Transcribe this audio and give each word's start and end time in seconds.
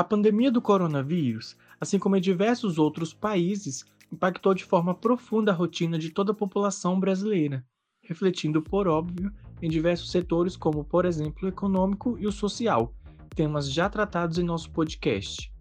A 0.00 0.02
pandemia 0.02 0.50
do 0.50 0.62
coronavírus, 0.62 1.58
assim 1.78 1.98
como 1.98 2.16
em 2.16 2.22
diversos 2.22 2.78
outros 2.78 3.12
países, 3.12 3.84
impactou 4.10 4.54
de 4.54 4.64
forma 4.64 4.94
profunda 4.94 5.52
a 5.52 5.54
rotina 5.54 5.98
de 5.98 6.08
toda 6.08 6.32
a 6.32 6.34
população 6.34 6.98
brasileira, 6.98 7.62
refletindo, 8.02 8.62
por 8.62 8.88
óbvio, 8.88 9.30
em 9.60 9.68
diversos 9.68 10.10
setores, 10.10 10.56
como, 10.56 10.82
por 10.82 11.04
exemplo, 11.04 11.44
o 11.44 11.48
econômico 11.48 12.16
e 12.18 12.26
o 12.26 12.32
social, 12.32 12.94
temas 13.36 13.70
já 13.70 13.90
tratados 13.90 14.38
em 14.38 14.42
nosso 14.42 14.70
podcast. 14.70 15.52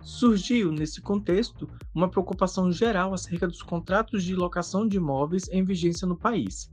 Surgiu, 0.00 0.72
nesse 0.72 1.02
contexto, 1.02 1.68
uma 1.94 2.08
preocupação 2.08 2.72
geral 2.72 3.12
acerca 3.12 3.46
dos 3.46 3.60
contratos 3.60 4.24
de 4.24 4.34
locação 4.34 4.88
de 4.88 4.96
imóveis 4.96 5.46
em 5.50 5.62
vigência 5.62 6.08
no 6.08 6.16
país. 6.16 6.70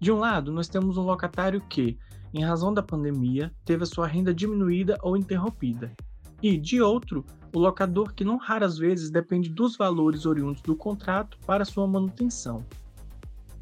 De 0.00 0.10
um 0.10 0.16
lado, 0.16 0.50
nós 0.50 0.66
temos 0.66 0.96
um 0.96 1.02
locatário 1.02 1.60
que, 1.68 1.98
em 2.32 2.42
razão 2.42 2.72
da 2.72 2.82
pandemia, 2.82 3.54
teve 3.66 3.82
a 3.82 3.86
sua 3.86 4.06
renda 4.06 4.32
diminuída 4.32 4.96
ou 5.02 5.14
interrompida, 5.14 5.94
e, 6.44 6.58
de 6.58 6.82
outro, 6.82 7.24
o 7.54 7.58
locador 7.58 8.12
que 8.12 8.22
não 8.22 8.36
raras 8.36 8.76
vezes 8.76 9.08
depende 9.08 9.48
dos 9.48 9.78
valores 9.78 10.26
oriundos 10.26 10.60
do 10.60 10.76
contrato 10.76 11.38
para 11.46 11.64
sua 11.64 11.86
manutenção. 11.86 12.62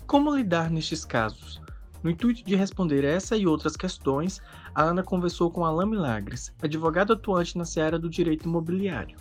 Como 0.04 0.34
lidar 0.34 0.68
nestes 0.68 1.04
casos? 1.04 1.62
No 2.02 2.10
intuito 2.10 2.42
de 2.42 2.56
responder 2.56 3.04
essa 3.04 3.36
e 3.36 3.46
outras 3.46 3.76
questões, 3.76 4.42
a 4.74 4.82
Ana 4.82 5.04
conversou 5.04 5.48
com 5.48 5.64
Alain 5.64 5.88
Milagres, 5.88 6.52
advogado 6.60 7.12
atuante 7.12 7.56
na 7.56 7.64
seara 7.64 8.00
do 8.00 8.10
direito 8.10 8.48
imobiliário. 8.48 9.16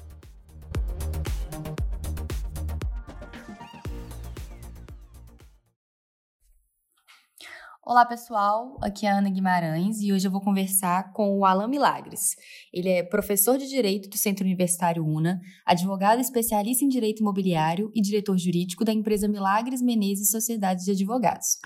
Olá 7.84 8.06
pessoal, 8.06 8.78
aqui 8.80 9.08
é 9.08 9.12
a 9.12 9.18
Ana 9.18 9.30
Guimarães 9.32 10.02
e 10.02 10.14
hoje 10.14 10.28
eu 10.28 10.32
vou 10.32 10.40
conversar 10.40 11.12
com 11.14 11.40
o 11.40 11.44
Alan 11.44 11.68
Milagres. 11.68 12.36
Ele 12.72 12.88
é 12.88 13.02
professor 13.02 13.58
de 13.58 13.68
Direito 13.68 14.08
do 14.08 14.18
Centro 14.18 14.46
Universitário 14.46 15.04
UNA, 15.04 15.42
advogado 15.66 16.22
especialista 16.22 16.86
em 16.86 16.88
Direito 16.88 17.22
Imobiliário 17.22 17.92
e 17.96 18.00
diretor 18.00 18.38
jurídico 18.38 18.86
da 18.86 18.94
empresa 18.94 19.28
Milagres 19.28 19.82
Menezes 19.82 20.30
Sociedades 20.30 20.86
de 20.86 20.92
Advogados. 20.92 21.58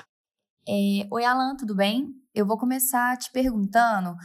É... 0.66 1.06
Oi 1.12 1.26
Alan, 1.26 1.58
tudo 1.58 1.76
bem? 1.76 2.08
Eu 2.34 2.46
vou 2.46 2.58
começar 2.58 3.18
te 3.18 3.30
perguntando 3.34 4.16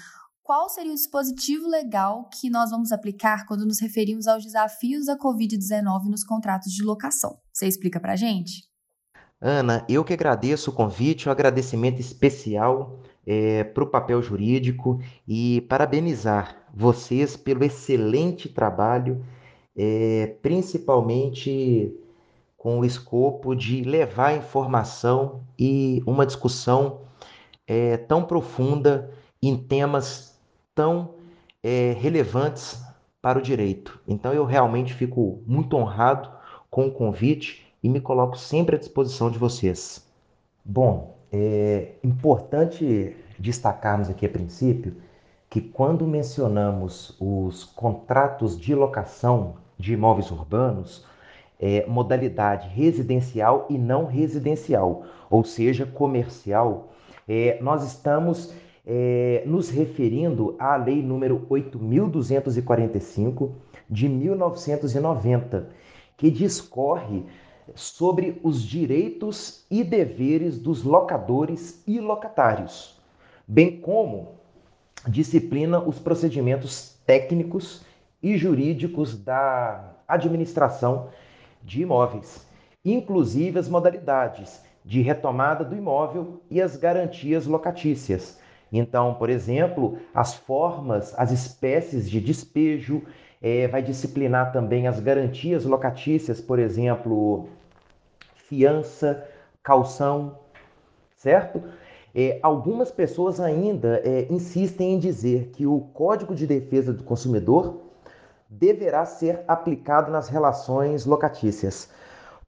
qual 0.44 0.68
seria 0.68 0.92
o 0.92 0.94
dispositivo 0.94 1.66
legal 1.66 2.28
que 2.28 2.48
nós 2.48 2.70
vamos 2.70 2.92
aplicar 2.92 3.46
quando 3.46 3.66
nos 3.66 3.80
referimos 3.80 4.28
aos 4.28 4.44
desafios 4.44 5.06
da 5.06 5.18
Covid-19 5.18 6.05
nos 6.08 6.22
contratos 6.22 6.72
de 6.72 6.84
locação. 6.84 7.36
Você 7.52 7.66
explica 7.66 7.98
pra 7.98 8.14
gente? 8.14 8.69
Ana, 9.42 9.86
eu 9.88 10.05
que 10.05 10.12
agradeço 10.12 10.70
o 10.70 10.74
convite, 10.74 11.27
um 11.27 11.33
agradecimento 11.33 11.98
especial 11.98 12.98
é, 13.27 13.64
para 13.64 13.83
o 13.83 13.86
papel 13.86 14.20
jurídico 14.22 15.00
e 15.27 15.62
parabenizar 15.62 16.58
vocês 16.74 17.38
pelo 17.38 17.64
excelente 17.64 18.50
trabalho, 18.50 19.24
é, 19.74 20.36
principalmente 20.42 21.91
com 22.55 22.80
o 22.80 22.84
escopo 22.84 23.55
de 23.55 23.83
levar 23.83 24.36
informação 24.36 25.42
e 25.58 26.02
uma 26.06 26.27
discussão 26.27 27.00
é, 27.66 27.96
tão 27.96 28.22
profunda 28.24 29.11
em 29.42 29.56
temas 29.56 30.38
tão 30.74 31.14
relevantes 31.98 32.83
para 33.20 33.38
o 33.38 33.42
direito. 33.42 34.00
Então, 34.08 34.33
eu 34.33 34.46
realmente 34.46 34.94
fico 34.94 35.42
muito 35.46 35.77
honrado 35.77 36.30
com 36.70 36.86
o 36.86 36.91
convite 36.91 37.69
e 37.83 37.89
me 37.89 38.00
coloco 38.00 38.36
sempre 38.36 38.77
à 38.77 38.78
disposição 38.78 39.31
de 39.31 39.39
vocês. 39.39 40.06
Bom, 40.64 41.17
é 41.33 41.92
importante 42.05 43.17
destacarmos 43.39 44.11
aqui 44.11 44.27
a 44.27 44.28
princípio 44.28 44.97
que 45.48 45.61
quando 45.61 46.06
mencionamos 46.06 47.17
os 47.19 47.64
contratos 47.64 48.58
de 48.58 48.74
locação 48.74 49.55
de 49.79 49.95
imóveis 49.95 50.30
urbanos, 50.30 51.05
é, 51.58 51.85
modalidade 51.86 52.69
residencial 52.69 53.67
e 53.69 53.77
não 53.77 54.07
residencial, 54.07 55.05
ou 55.29 55.42
seja, 55.42 55.85
comercial, 55.85 56.92
é, 57.29 57.58
nós 57.61 57.85
estamos 57.85 58.55
é, 58.86 59.42
nos 59.46 59.70
referindo 59.70 60.55
à 60.58 60.77
Lei 60.77 61.02
número 61.02 61.46
8.245 61.51 63.51
de 63.89 64.08
1990, 64.08 65.69
que 66.17 66.30
discorre 66.30 67.24
sobre 67.75 68.41
os 68.42 68.63
direitos 68.63 69.64
e 69.70 69.83
deveres 69.85 70.58
dos 70.58 70.83
locadores 70.83 71.83
e 71.86 72.01
locatários, 72.01 73.01
bem 73.47 73.81
como 73.81 74.33
disciplina 75.07 75.81
os 75.81 75.98
procedimentos 75.98 76.97
técnicos 77.07 77.85
e 78.23 78.36
jurídicos 78.36 79.17
da 79.17 79.95
administração 80.07 81.08
de 81.63 81.83
imóveis, 81.83 82.47
inclusive 82.85 83.58
as 83.58 83.69
modalidades 83.69 84.63
de 84.85 85.01
retomada 85.01 85.64
do 85.64 85.77
imóvel 85.77 86.41
e 86.51 86.61
as 86.61 86.77
garantias 86.77 87.47
locatícias. 87.47 88.39
Então, 88.73 89.14
por 89.14 89.29
exemplo, 89.29 89.98
as 90.14 90.35
formas, 90.35 91.13
as 91.19 91.31
espécies 91.31 92.08
de 92.08 92.20
despejo, 92.20 93.02
é, 93.42 93.67
vai 93.69 93.83
disciplinar 93.83 94.52
também 94.52 94.87
as 94.87 95.01
garantias 95.01 95.64
locatícias, 95.64 96.41
por 96.41 96.58
exemplo, 96.58 97.48
fiança, 98.50 99.24
calção, 99.62 100.36
certo? 101.14 101.62
É, 102.12 102.40
algumas 102.42 102.90
pessoas 102.90 103.38
ainda 103.38 104.02
é, 104.05 104.27
insistem 104.28 104.94
em 104.94 104.98
dizer 104.98 105.52
que 105.52 105.64
o 105.64 105.80
Código 105.94 106.34
de 106.34 106.48
Defesa 106.48 106.92
do 106.92 107.05
Consumidor 107.05 107.83
deverá 108.48 109.06
ser 109.06 109.44
aplicado 109.46 110.10
nas 110.10 110.28
relações 110.28 111.06
locatícias. 111.06 111.89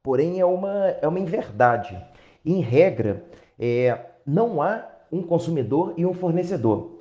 Porém, 0.02 0.40
é 0.40 0.44
uma, 0.44 0.88
é 1.00 1.06
uma 1.06 1.20
inverdade. 1.20 1.96
Em 2.44 2.60
regra, 2.60 3.24
é, 3.56 3.96
não 4.26 4.60
há 4.60 4.84
um 5.12 5.22
consumidor 5.22 5.94
e 5.96 6.04
um 6.04 6.12
fornecedor. 6.12 6.98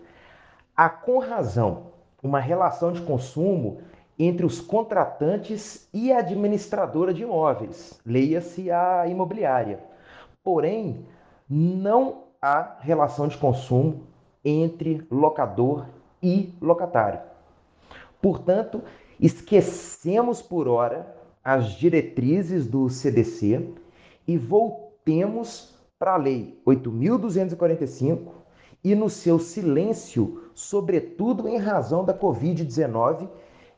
Há, 0.77 0.87
com 0.87 1.17
razão, 1.17 1.87
uma 2.21 2.39
relação 2.39 2.91
de 2.91 3.01
consumo 3.01 3.81
entre 4.17 4.45
os 4.45 4.59
contratantes 4.59 5.87
e 5.93 6.11
a 6.11 6.19
administradora 6.19 7.13
de 7.13 7.23
imóveis, 7.23 7.99
leia-se 8.05 8.69
a 8.69 9.07
imobiliária. 9.07 9.79
Porém, 10.43 11.05
não 11.49 12.23
há 12.41 12.77
relação 12.79 13.27
de 13.27 13.37
consumo 13.37 14.03
entre 14.43 15.05
locador 15.09 15.85
e 16.21 16.53
locatário. 16.61 17.19
Portanto, 18.21 18.83
esquecemos 19.19 20.41
por 20.41 20.67
hora 20.67 21.15
as 21.43 21.71
diretrizes 21.71 22.67
do 22.67 22.89
CDC 22.89 23.73
e 24.27 24.37
voltemos 24.37 25.75
para 25.97 26.13
a 26.13 26.17
Lei 26.17 26.59
8.245 26.65 28.27
e 28.83 28.95
no 28.95 29.09
seu 29.09 29.39
silêncio, 29.39 30.43
sobretudo 30.53 31.47
em 31.47 31.57
razão 31.57 32.03
da 32.03 32.13
Covid-19 32.17 33.27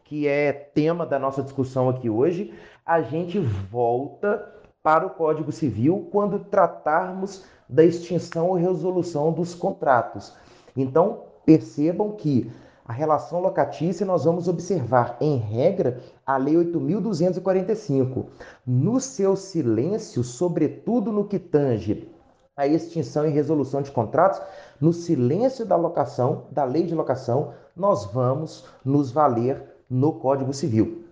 que 0.06 0.28
é 0.28 0.52
tema 0.52 1.06
da 1.06 1.18
nossa 1.18 1.42
discussão 1.42 1.90
aqui 1.90 2.10
hoje, 2.10 2.54
a 2.86 3.02
gente 3.02 3.40
volta 3.40 4.54
para 4.82 5.06
o 5.06 5.12
Código 5.12 5.52
Civil 5.52 6.10
quando 6.12 6.40
tratarmos 6.40 7.46
da 7.70 7.84
extinção 7.84 8.48
ou 8.50 8.56
resolução 8.56 9.32
dos 9.32 9.56
contratos. 9.56 10.34
Então, 10.76 11.22
percebam 11.46 12.12
que 12.12 12.52
a 12.86 12.92
relação 12.92 13.40
locatícia 13.40 14.06
nós 14.06 14.26
vamos 14.26 14.50
observar, 14.50 15.16
em 15.22 15.38
regra, 15.38 16.02
a 16.26 16.36
Lei 16.36 16.56
8.245. 16.56 18.26
No 18.68 19.00
seu 19.00 19.38
silêncio, 19.38 20.22
sobretudo 20.24 21.12
no 21.12 21.26
que 21.26 21.40
tange 21.40 22.10
a 22.56 22.68
extinção 22.68 23.26
e 23.26 23.32
resolução 23.32 23.82
de 23.82 23.92
contratos, 23.92 24.42
no 24.80 24.94
silêncio 24.94 25.66
da 25.66 25.76
locação, 25.76 26.46
da 26.52 26.64
lei 26.64 26.84
de 26.84 26.94
locação, 26.94 27.54
nós 27.76 28.06
vamos 28.06 28.66
nos 28.86 29.12
valer 29.12 29.73
no 29.94 30.14
Código 30.14 30.52
Civil. 30.54 31.04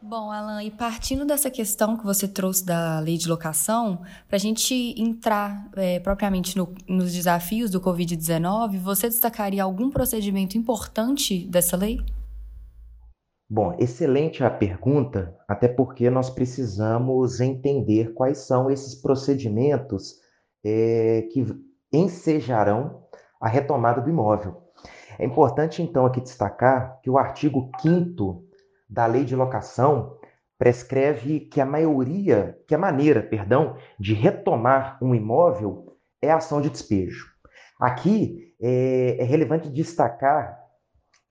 Bom, 0.00 0.30
Alan, 0.30 0.62
e 0.62 0.70
partindo 0.70 1.24
dessa 1.24 1.50
questão 1.50 1.96
que 1.96 2.04
você 2.04 2.28
trouxe 2.28 2.64
da 2.64 3.00
lei 3.00 3.16
de 3.16 3.28
locação, 3.28 4.02
para 4.28 4.36
a 4.36 4.38
gente 4.38 4.94
entrar 4.96 5.68
é, 5.74 5.98
propriamente 5.98 6.56
no, 6.56 6.72
nos 6.86 7.12
desafios 7.12 7.70
do 7.70 7.80
Covid-19, 7.80 8.78
você 8.78 9.08
destacaria 9.08 9.64
algum 9.64 9.90
procedimento 9.90 10.56
importante 10.56 11.44
dessa 11.48 11.76
lei? 11.76 11.98
Bom, 13.50 13.74
excelente 13.78 14.44
a 14.44 14.50
pergunta, 14.50 15.36
até 15.48 15.66
porque 15.66 16.08
nós 16.08 16.30
precisamos 16.30 17.40
entender 17.40 18.12
quais 18.12 18.38
são 18.38 18.70
esses 18.70 18.94
procedimentos 18.94 20.20
é, 20.64 21.22
que 21.32 21.44
ensejarão 21.92 23.02
a 23.40 23.48
retomada 23.48 24.00
do 24.00 24.10
imóvel. 24.10 24.65
É 25.18 25.24
importante, 25.24 25.82
então, 25.82 26.04
aqui 26.04 26.20
destacar 26.20 27.00
que 27.02 27.10
o 27.10 27.18
artigo 27.18 27.70
5 27.80 28.44
da 28.88 29.06
Lei 29.06 29.24
de 29.24 29.34
Locação 29.34 30.18
prescreve 30.58 31.40
que 31.40 31.60
a 31.60 31.66
maioria, 31.66 32.58
que 32.66 32.74
a 32.74 32.78
maneira, 32.78 33.22
perdão, 33.22 33.76
de 33.98 34.14
retomar 34.14 34.98
um 35.02 35.14
imóvel 35.14 35.96
é 36.22 36.30
a 36.30 36.36
ação 36.36 36.60
de 36.60 36.70
despejo. 36.70 37.26
Aqui 37.78 38.54
é, 38.60 39.16
é 39.20 39.24
relevante 39.24 39.68
destacar 39.68 40.58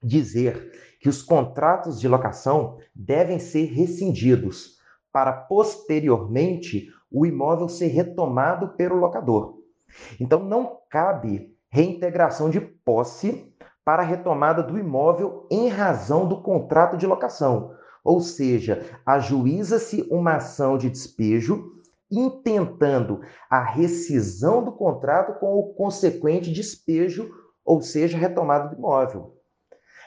dizer 0.01 0.71
que 0.99 1.09
os 1.09 1.21
contratos 1.21 1.99
de 1.99 2.07
locação 2.07 2.77
devem 2.93 3.39
ser 3.39 3.65
rescindidos 3.65 4.77
para 5.11 5.33
posteriormente 5.33 6.87
o 7.11 7.25
imóvel 7.25 7.67
ser 7.67 7.87
retomado 7.87 8.75
pelo 8.75 8.95
locador. 8.95 9.55
Então 10.19 10.43
não 10.43 10.79
cabe 10.89 11.55
reintegração 11.69 12.49
de 12.49 12.59
posse 12.59 13.54
para 13.85 14.01
a 14.01 14.05
retomada 14.05 14.63
do 14.63 14.79
imóvel 14.79 15.47
em 15.51 15.69
razão 15.69 16.27
do 16.27 16.41
contrato 16.41 16.97
de 16.97 17.05
locação. 17.05 17.75
Ou 18.03 18.19
seja, 18.19 18.83
ajuiza-se 19.05 20.07
uma 20.09 20.37
ação 20.37 20.77
de 20.77 20.89
despejo 20.89 21.71
intentando 22.11 23.21
a 23.49 23.63
rescisão 23.63 24.63
do 24.63 24.71
contrato 24.71 25.39
com 25.39 25.55
o 25.55 25.73
consequente 25.73 26.51
despejo, 26.51 27.31
ou 27.63 27.81
seja, 27.81 28.17
retomada 28.17 28.69
do 28.69 28.75
imóvel. 28.75 29.35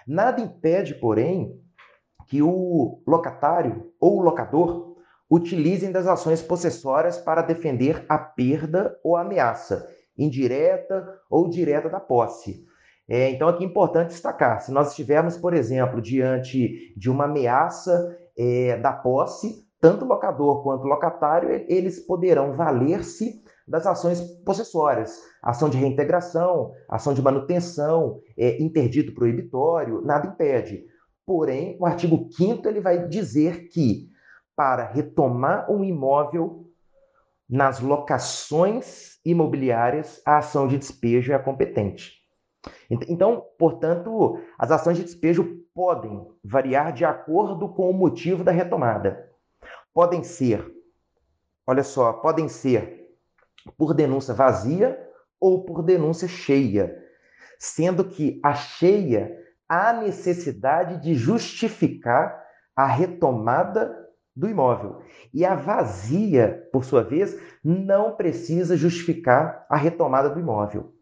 Nada 0.07 0.41
impede, 0.41 0.95
porém, 0.95 1.61
que 2.27 2.43
o 2.43 3.03
locatário 3.07 3.93
ou 4.01 4.19
o 4.19 4.23
locador 4.23 4.97
utilizem 5.31 5.93
das 5.93 6.07
ações 6.07 6.43
possessórias 6.43 7.19
para 7.19 7.43
defender 7.43 8.05
a 8.09 8.19
perda 8.19 8.99
ou 9.05 9.17
ameaça, 9.17 9.89
indireta 10.17 11.21
ou 11.29 11.49
direta 11.49 11.89
da 11.89 12.01
posse. 12.01 12.68
É, 13.09 13.31
então, 13.31 13.49
aqui 13.49 13.65
é 13.65 13.67
importante 13.67 14.09
destacar: 14.09 14.61
se 14.61 14.71
nós 14.71 14.91
estivermos, 14.91 15.37
por 15.37 15.55
exemplo, 15.55 16.01
diante 16.01 16.93
de 16.97 17.11
uma 17.11 17.25
ameaça 17.25 18.17
é, 18.37 18.77
da 18.77 18.93
posse, 18.93 19.67
tanto 19.81 20.05
locador 20.05 20.63
quanto 20.63 20.87
locatário 20.87 21.51
eles 21.69 22.01
poderão 22.01 22.55
valer-se 22.55 23.43
das 23.67 23.87
ações 23.87 24.21
possessórias, 24.45 25.19
ação 25.43 25.69
de 25.69 25.77
reintegração, 25.77 26.73
ação 26.89 27.15
de 27.15 27.23
manutenção, 27.23 28.21
é, 28.37 28.61
interdito 28.63 29.15
proibitório, 29.15 30.01
nada 30.03 30.29
impede. 30.29 30.85
Porém, 31.27 31.77
o 31.79 31.87
artigo 31.87 32.29
5 32.33 32.67
ele 32.67 32.81
vai 32.81 33.07
dizer 33.07 33.69
que 33.69 34.09
para 34.57 34.91
retomar 34.91 35.71
um 35.71 35.85
imóvel 35.85 36.65
nas 37.49 37.81
locações 37.81 39.19
imobiliárias, 39.25 40.21
a 40.27 40.39
ação 40.39 40.67
de 40.67 40.79
despejo 40.79 41.33
é 41.33 41.39
competente. 41.39 42.18
Então, 42.91 43.45
portanto, 43.59 44.39
as 44.59 44.71
ações 44.71 44.97
de 44.97 45.05
despejo 45.05 45.63
podem 45.75 46.27
variar 46.43 46.93
de 46.93 47.05
acordo 47.05 47.69
com 47.69 47.89
o 47.91 47.95
motivo 47.95 48.43
da 48.43 48.51
retomada. 48.51 49.31
Podem 49.95 50.23
ser, 50.25 50.65
olha 51.67 51.85
só, 51.85 52.13
podem 52.15 52.49
ser 52.49 53.09
por 53.77 53.95
denúncia 53.95 54.35
vazia 54.35 54.99
ou 55.41 55.65
por 55.65 55.83
denúncia 55.83 56.27
cheia, 56.27 56.97
sendo 57.59 58.05
que 58.05 58.41
a 58.43 58.55
cheia 58.55 59.37
há 59.69 59.93
necessidade 59.93 61.01
de 61.03 61.15
justificar 61.15 62.45
a 62.75 62.87
retomada 62.87 64.09
do 64.35 64.49
imóvel. 64.49 65.03
E 65.35 65.45
a 65.45 65.55
vazia, 65.55 66.69
por 66.73 66.85
sua 66.85 67.03
vez, 67.03 67.39
não 67.63 68.17
precisa 68.17 68.77
justificar 68.77 69.67
a 69.69 69.77
retomada 69.77 70.31
do 70.31 70.41
imóvel. 70.41 70.95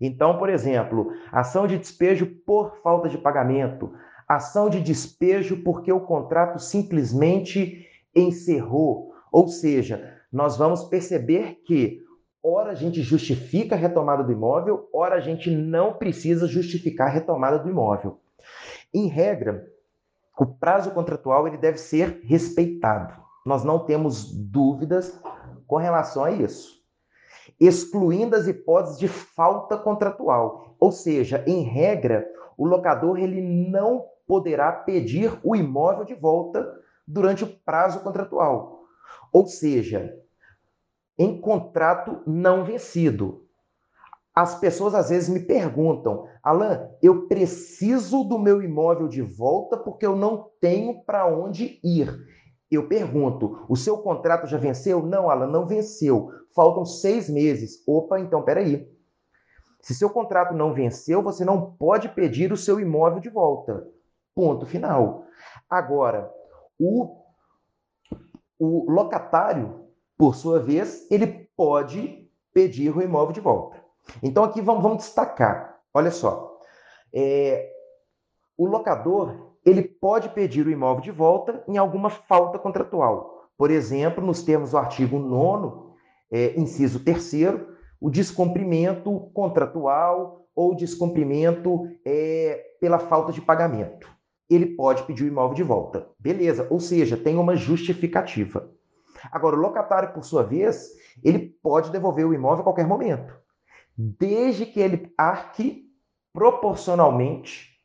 Então, 0.00 0.38
por 0.38 0.48
exemplo, 0.48 1.12
ação 1.32 1.66
de 1.66 1.78
despejo 1.78 2.26
por 2.44 2.76
falta 2.82 3.08
de 3.08 3.16
pagamento, 3.16 3.92
ação 4.28 4.68
de 4.68 4.80
despejo 4.80 5.62
porque 5.62 5.92
o 5.92 6.00
contrato 6.00 6.58
simplesmente 6.58 7.86
encerrou. 8.14 9.12
Ou 9.32 9.48
seja, 9.48 10.14
nós 10.32 10.56
vamos 10.56 10.84
perceber 10.84 11.62
que 11.64 12.02
ora 12.42 12.72
a 12.72 12.74
gente 12.74 13.02
justifica 13.02 13.74
a 13.74 13.78
retomada 13.78 14.22
do 14.22 14.32
imóvel, 14.32 14.88
ora 14.92 15.16
a 15.16 15.20
gente 15.20 15.50
não 15.50 15.94
precisa 15.94 16.46
justificar 16.46 17.08
a 17.08 17.10
retomada 17.10 17.58
do 17.58 17.68
imóvel. 17.68 18.20
Em 18.92 19.08
regra, 19.08 19.66
o 20.38 20.46
prazo 20.46 20.90
contratual 20.90 21.48
ele 21.48 21.56
deve 21.56 21.78
ser 21.78 22.20
respeitado. 22.22 23.14
Nós 23.44 23.64
não 23.64 23.78
temos 23.78 24.32
dúvidas 24.32 25.20
com 25.66 25.76
relação 25.76 26.24
a 26.24 26.30
isso. 26.30 26.75
Excluindo 27.58 28.36
as 28.36 28.46
hipóteses 28.46 28.98
de 28.98 29.08
falta 29.08 29.76
contratual, 29.78 30.76
ou 30.78 30.92
seja, 30.92 31.42
em 31.46 31.62
regra, 31.62 32.26
o 32.56 32.66
locador 32.66 33.18
ele 33.18 33.40
não 33.40 34.04
poderá 34.26 34.72
pedir 34.72 35.38
o 35.42 35.54
imóvel 35.54 36.04
de 36.04 36.14
volta 36.14 36.66
durante 37.06 37.44
o 37.44 37.58
prazo 37.64 38.00
contratual. 38.00 38.80
Ou 39.32 39.46
seja, 39.46 40.14
em 41.18 41.40
contrato 41.40 42.22
não 42.26 42.64
vencido. 42.64 43.46
As 44.34 44.54
pessoas 44.58 44.94
às 44.94 45.08
vezes 45.08 45.30
me 45.30 45.40
perguntam, 45.40 46.28
Alan, 46.42 46.90
eu 47.02 47.26
preciso 47.26 48.22
do 48.22 48.38
meu 48.38 48.62
imóvel 48.62 49.08
de 49.08 49.22
volta 49.22 49.78
porque 49.78 50.04
eu 50.04 50.14
não 50.14 50.50
tenho 50.60 51.02
para 51.04 51.26
onde 51.26 51.80
ir. 51.82 52.14
Eu 52.70 52.88
pergunto, 52.88 53.64
o 53.68 53.76
seu 53.76 53.98
contrato 53.98 54.46
já 54.46 54.58
venceu? 54.58 55.04
Não, 55.04 55.30
Alan, 55.30 55.46
não 55.46 55.66
venceu. 55.66 56.32
Faltam 56.54 56.84
seis 56.84 57.30
meses. 57.30 57.82
Opa, 57.86 58.18
então 58.18 58.42
peraí. 58.42 58.90
Se 59.80 59.94
seu 59.94 60.10
contrato 60.10 60.52
não 60.52 60.74
venceu, 60.74 61.22
você 61.22 61.44
não 61.44 61.72
pode 61.74 62.08
pedir 62.08 62.52
o 62.52 62.56
seu 62.56 62.80
imóvel 62.80 63.20
de 63.20 63.28
volta. 63.28 63.86
Ponto 64.34 64.66
final. 64.66 65.24
Agora, 65.70 66.28
o, 66.78 67.22
o 68.58 68.90
locatário, 68.90 69.86
por 70.18 70.34
sua 70.34 70.58
vez, 70.58 71.08
ele 71.10 71.48
pode 71.56 72.28
pedir 72.52 72.96
o 72.96 73.00
imóvel 73.00 73.32
de 73.32 73.40
volta. 73.40 73.80
Então 74.22 74.42
aqui 74.42 74.60
vamos, 74.60 74.82
vamos 74.82 74.98
destacar. 74.98 75.78
Olha 75.94 76.10
só, 76.10 76.58
é, 77.14 77.70
o 78.56 78.66
locador 78.66 79.45
ele 79.66 79.82
pode 79.82 80.28
pedir 80.28 80.66
o 80.66 80.70
imóvel 80.70 81.02
de 81.02 81.10
volta 81.10 81.64
em 81.66 81.76
alguma 81.76 82.08
falta 82.08 82.58
contratual. 82.58 83.50
Por 83.58 83.70
exemplo, 83.70 84.24
nos 84.24 84.42
termos 84.42 84.70
do 84.70 84.78
artigo 84.78 85.18
9 85.18 85.94
é, 86.30 86.58
inciso 86.58 87.00
3 87.00 87.32
o 88.00 88.08
descumprimento 88.08 89.30
contratual 89.34 90.46
ou 90.54 90.74
descumprimento 90.74 91.88
é, 92.04 92.76
pela 92.80 92.98
falta 92.98 93.32
de 93.32 93.40
pagamento. 93.40 94.08
Ele 94.48 94.66
pode 94.66 95.02
pedir 95.02 95.24
o 95.24 95.28
imóvel 95.28 95.54
de 95.54 95.62
volta. 95.62 96.08
Beleza, 96.18 96.66
ou 96.70 96.78
seja, 96.78 97.16
tem 97.16 97.36
uma 97.36 97.56
justificativa. 97.56 98.70
Agora, 99.32 99.56
o 99.56 99.60
locatário, 99.60 100.12
por 100.12 100.24
sua 100.24 100.44
vez, 100.44 100.92
ele 101.24 101.56
pode 101.62 101.90
devolver 101.90 102.26
o 102.26 102.32
imóvel 102.32 102.60
a 102.60 102.64
qualquer 102.64 102.86
momento 102.86 103.34
desde 103.96 104.66
que 104.66 104.80
ele 104.80 105.12
arque 105.16 105.86
proporcionalmente, 106.32 107.75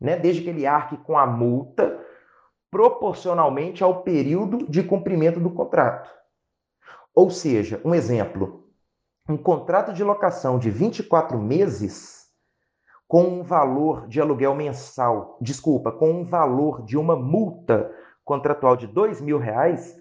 né, 0.00 0.16
desde 0.16 0.42
que 0.42 0.50
ele 0.50 0.66
arque 0.66 0.96
com 0.98 1.16
a 1.16 1.26
multa 1.26 1.98
proporcionalmente 2.70 3.82
ao 3.82 4.02
período 4.02 4.66
de 4.68 4.82
cumprimento 4.82 5.40
do 5.40 5.50
contrato. 5.50 6.10
Ou 7.14 7.30
seja, 7.30 7.80
um 7.84 7.94
exemplo, 7.94 8.68
um 9.28 9.36
contrato 9.36 9.92
de 9.92 10.04
locação 10.04 10.58
de 10.58 10.70
24 10.70 11.38
meses 11.38 12.26
com 13.08 13.22
um 13.22 13.42
valor 13.42 14.06
de 14.06 14.20
aluguel 14.20 14.54
mensal, 14.54 15.38
desculpa, 15.40 15.90
com 15.90 16.10
um 16.10 16.24
valor 16.24 16.84
de 16.84 16.96
uma 16.96 17.16
multa 17.16 17.90
contratual 18.22 18.76
de 18.76 18.86
dois 18.86 19.20
mil 19.20 19.38
reais, 19.38 19.96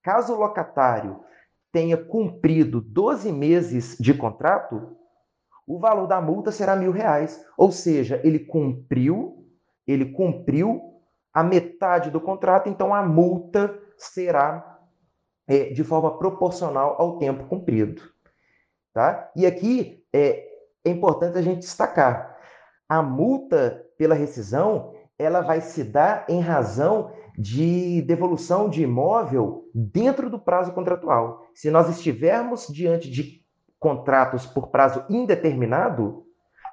caso 0.00 0.32
o 0.32 0.38
locatário 0.38 1.20
tenha 1.72 1.96
cumprido 1.96 2.80
12 2.80 3.32
meses 3.32 3.96
de 3.98 4.14
contrato, 4.14 4.95
o 5.66 5.78
valor 5.78 6.06
da 6.06 6.20
multa 6.20 6.52
será 6.52 6.76
mil 6.76 6.92
reais. 6.92 7.44
Ou 7.56 7.72
seja, 7.72 8.20
ele 8.22 8.38
cumpriu, 8.38 9.46
ele 9.86 10.12
cumpriu 10.12 10.80
a 11.32 11.42
metade 11.42 12.10
do 12.10 12.20
contrato, 12.20 12.68
então 12.68 12.94
a 12.94 13.02
multa 13.02 13.78
será 13.98 14.78
é, 15.46 15.70
de 15.70 15.84
forma 15.84 16.18
proporcional 16.18 16.96
ao 16.98 17.18
tempo 17.18 17.46
cumprido. 17.46 18.02
Tá? 18.92 19.30
E 19.36 19.44
aqui 19.44 20.02
é, 20.12 20.46
é 20.84 20.90
importante 20.90 21.36
a 21.36 21.42
gente 21.42 21.60
destacar: 21.60 22.38
a 22.88 23.02
multa 23.02 23.84
pela 23.98 24.14
rescisão 24.14 24.94
ela 25.18 25.40
vai 25.40 25.60
se 25.60 25.82
dar 25.82 26.26
em 26.28 26.40
razão 26.40 27.12
de 27.38 28.02
devolução 28.02 28.68
de 28.68 28.82
imóvel 28.82 29.68
dentro 29.74 30.30
do 30.30 30.38
prazo 30.38 30.72
contratual. 30.72 31.46
Se 31.54 31.70
nós 31.70 31.88
estivermos 31.88 32.66
diante 32.68 33.10
de 33.10 33.45
contratos 33.86 34.44
por 34.44 34.66
prazo 34.66 35.04
indeterminado, 35.08 36.26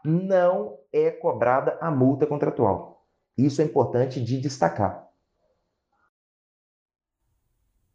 não 0.04 0.80
é 0.92 1.12
cobrada 1.12 1.78
a 1.80 1.92
multa 1.92 2.26
contratual. 2.26 3.06
Isso 3.38 3.62
é 3.62 3.66
importante 3.66 4.20
de 4.20 4.42
destacar. 4.42 5.08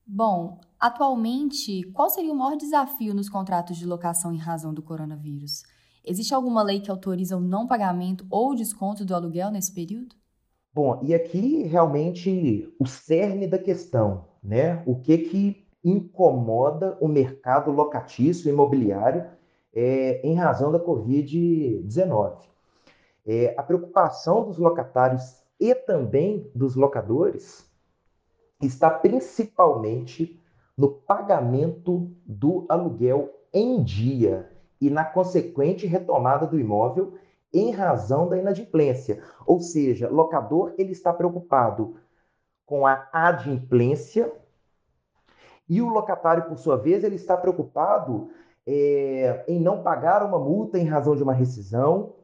Bom, 0.06 0.60
atualmente, 0.78 1.82
qual 1.92 2.08
seria 2.08 2.32
o 2.32 2.36
maior 2.36 2.56
desafio 2.56 3.12
nos 3.12 3.28
contratos 3.28 3.76
de 3.76 3.84
locação 3.84 4.32
em 4.32 4.38
razão 4.38 4.72
do 4.72 4.84
coronavírus? 4.84 5.64
Existe 6.04 6.32
alguma 6.32 6.62
lei 6.62 6.78
que 6.78 6.90
autoriza 6.90 7.36
o 7.36 7.40
não 7.40 7.66
pagamento 7.66 8.24
ou 8.30 8.54
desconto 8.54 9.04
do 9.04 9.16
aluguel 9.16 9.50
nesse 9.50 9.74
período? 9.74 10.14
Bom, 10.72 11.00
e 11.02 11.12
aqui 11.12 11.64
realmente 11.64 12.72
o 12.78 12.86
cerne 12.86 13.48
da 13.48 13.58
questão, 13.58 14.28
né? 14.40 14.80
O 14.86 15.00
que 15.00 15.18
que 15.18 15.67
incomoda 15.84 16.96
o 17.00 17.08
mercado 17.08 17.70
locatício 17.70 18.48
imobiliário 18.48 19.26
é, 19.74 20.20
em 20.26 20.34
razão 20.34 20.72
da 20.72 20.80
Covid-19? 20.80 22.38
É, 23.26 23.54
a 23.56 23.62
preocupação 23.62 24.44
dos 24.44 24.58
locatários 24.58 25.42
e 25.60 25.74
também 25.74 26.50
dos 26.54 26.74
locadores 26.74 27.68
está 28.62 28.90
principalmente 28.90 30.40
no 30.76 30.88
pagamento 30.88 32.10
do 32.24 32.64
aluguel 32.68 33.34
em 33.52 33.82
dia 33.82 34.50
e 34.80 34.88
na 34.88 35.04
consequente 35.04 35.86
retomada 35.86 36.46
do 36.46 36.58
imóvel 36.58 37.14
em 37.52 37.70
razão 37.70 38.28
da 38.28 38.38
inadimplência. 38.38 39.22
Ou 39.46 39.60
seja, 39.60 40.08
locador 40.08 40.74
ele 40.78 40.92
está 40.92 41.12
preocupado 41.12 41.96
com 42.64 42.86
a 42.86 43.08
adimplência 43.12 44.32
e 45.68 45.82
o 45.82 45.88
locatário, 45.88 46.44
por 46.44 46.58
sua 46.58 46.76
vez, 46.76 47.04
ele 47.04 47.16
está 47.16 47.36
preocupado 47.36 48.30
é, 48.66 49.44
em 49.48 49.60
não 49.60 49.82
pagar 49.82 50.24
uma 50.24 50.38
multa 50.38 50.78
em 50.78 50.84
razão 50.84 51.14
de 51.14 51.22
uma 51.22 51.32
rescisão, 51.32 52.14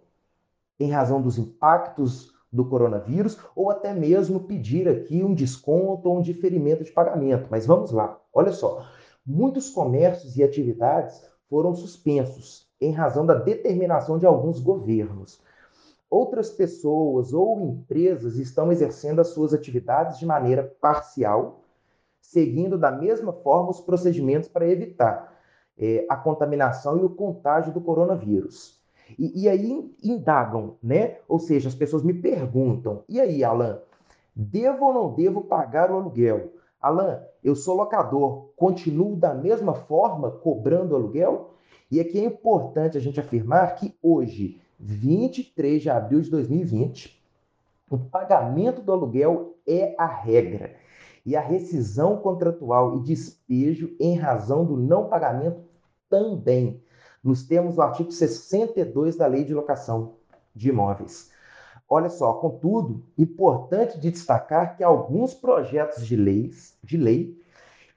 em 0.79 0.91
razão 0.91 1.21
dos 1.21 1.39
impactos 1.39 2.33
do 2.51 2.65
coronavírus, 2.65 3.39
ou 3.55 3.71
até 3.71 3.93
mesmo 3.93 4.41
pedir 4.41 4.89
aqui 4.89 5.25
um 5.25 5.35
desconto 5.35 6.09
ou 6.09 6.19
um 6.19 6.23
diferimento 6.23 6.85
de 6.85 6.93
pagamento. 6.93 7.49
Mas 7.51 7.67
vamos 7.67 7.91
lá, 7.91 8.19
olha 8.33 8.53
só. 8.53 8.87
Muitos 9.27 9.71
comércios 9.71 10.37
e 10.37 10.43
atividades 10.43 11.21
foram 11.49 11.75
suspensos 11.75 12.69
em 12.81 12.93
razão 12.93 13.25
da 13.25 13.35
determinação 13.35 14.19
de 14.19 14.27
alguns 14.27 14.61
governos. 14.61 15.41
Outras 16.11 16.51
pessoas 16.51 17.33
ou 17.33 17.61
empresas 17.61 18.37
estão 18.37 18.71
exercendo 18.71 19.21
as 19.21 19.29
suas 19.29 19.53
atividades 19.53 20.19
de 20.19 20.27
maneira 20.27 20.63
parcial, 20.81 21.64
seguindo 22.25 22.79
da 22.79 22.91
mesma 22.91 23.33
forma 23.33 23.71
os 23.71 23.81
procedimentos 23.81 24.49
para 24.49 24.69
evitar 24.69 25.33
é, 25.79 26.07
a 26.09 26.17
contaminação 26.17 26.99
e 26.99 27.05
o 27.05 27.11
contágio 27.11 27.73
do 27.73 27.81
coronavírus. 27.81 28.81
E, 29.19 29.43
e, 29.43 29.49
aí 29.49 29.95
indagam, 30.03 30.77
né? 30.83 31.19
Ou 31.29 31.39
seja, 31.39 31.69
as 31.69 31.75
pessoas 31.75 32.03
me 32.03 32.15
perguntam: 32.15 33.05
e 33.09 33.21
aí, 33.21 33.45
Alan, 33.45 33.79
devo 34.35 34.87
ou 34.87 34.95
não 34.95 35.15
devo 35.15 35.43
pagar 35.43 35.91
o 35.91 35.97
aluguel? 35.97 36.55
Alan, 36.81 37.23
eu 37.43 37.55
sou 37.55 37.77
locador, 37.77 38.51
continuo 38.57 39.15
da 39.17 39.35
mesma 39.35 39.75
forma 39.75 40.31
cobrando 40.31 40.97
aluguel? 40.97 41.51
E 41.91 42.01
aqui 42.01 42.19
é 42.19 42.25
importante 42.25 42.97
a 42.97 43.01
gente 43.01 43.21
afirmar 43.21 43.75
que 43.77 43.95
hoje, 44.03 44.61
23 44.81 45.83
de 45.83 45.91
abril 45.91 46.23
de 46.23 46.31
2020, 46.31 47.23
o 47.91 47.99
pagamento 47.99 48.81
do 48.81 48.93
aluguel 48.93 49.57
é 49.67 49.95
a 49.99 50.07
regra. 50.07 50.84
E 51.25 51.37
a 51.37 51.41
rescisão 51.41 52.19
contratual 52.19 52.97
e 52.97 53.03
despejo 53.03 53.97
em 53.99 54.17
razão 54.17 54.65
do 54.65 54.77
não 54.77 55.09
pagamento 55.09 55.61
também. 56.09 56.83
Nos 57.23 57.47
termos 57.47 57.77
do 57.77 57.83
artigo 57.83 58.13
62 58.13 59.17
da 59.17 59.27
Lei 59.27 59.45
de 59.45 59.55
Locação 59.55 60.17
de 60.55 60.69
Imóveis. 60.69 61.31
Olha 61.89 62.09
só, 62.09 62.33
contudo, 62.35 63.05
importante 63.17 63.99
de 63.99 64.11
destacar 64.11 64.77
que 64.77 64.83
alguns 64.83 65.35
projetos 65.35 66.07
de 66.07 66.17
leis, 66.17 66.77
de 66.83 66.97
lei 66.97 67.41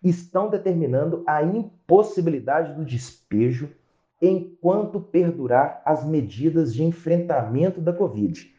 estão 0.04 0.50
determinando 0.50 1.24
a 1.26 1.42
impossibilidade 1.44 2.74
do 2.74 2.86
despejo 2.86 3.70
enquanto 4.22 5.00
perdurar 5.00 5.82
as 5.86 6.06
medidas 6.06 6.74
de 6.74 6.84
enfrentamento 6.84 7.82
da 7.82 7.94
Covid. 7.94 8.54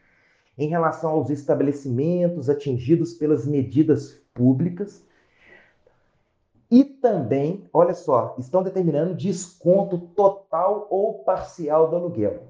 Em 0.59 0.69
relação 0.69 1.11
aos 1.11 1.31
estabelecimentos 1.31 2.50
atingidos 2.50 3.15
pelas 3.15 3.47
medidas 3.47 4.21
públicas, 4.35 5.07
e 6.71 6.85
também, 6.85 7.65
olha 7.73 7.95
só, 7.95 8.35
estão 8.38 8.62
determinando 8.62 9.15
desconto 9.15 9.99
total 9.99 10.87
ou 10.91 11.25
parcial 11.25 11.88
do 11.88 11.97
aluguel. 11.97 12.43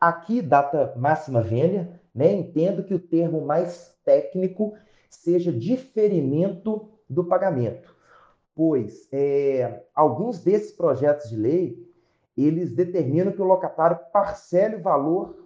Aqui, 0.00 0.40
data 0.40 0.94
máxima 0.96 1.42
vênia, 1.42 2.00
né, 2.14 2.32
entendo 2.32 2.82
que 2.82 2.94
o 2.94 2.98
termo 2.98 3.44
mais 3.44 3.94
técnico 4.04 4.72
seja 5.10 5.52
diferimento 5.52 6.88
do 7.08 7.24
pagamento, 7.24 7.94
pois 8.54 9.08
é, 9.12 9.84
alguns 9.94 10.42
desses 10.42 10.72
projetos 10.72 11.28
de 11.28 11.36
lei 11.36 11.90
eles 12.36 12.72
determinam 12.72 13.32
que 13.32 13.42
o 13.42 13.44
locatário 13.44 13.98
parcele 14.12 14.76
o 14.76 14.82
valor, 14.82 15.39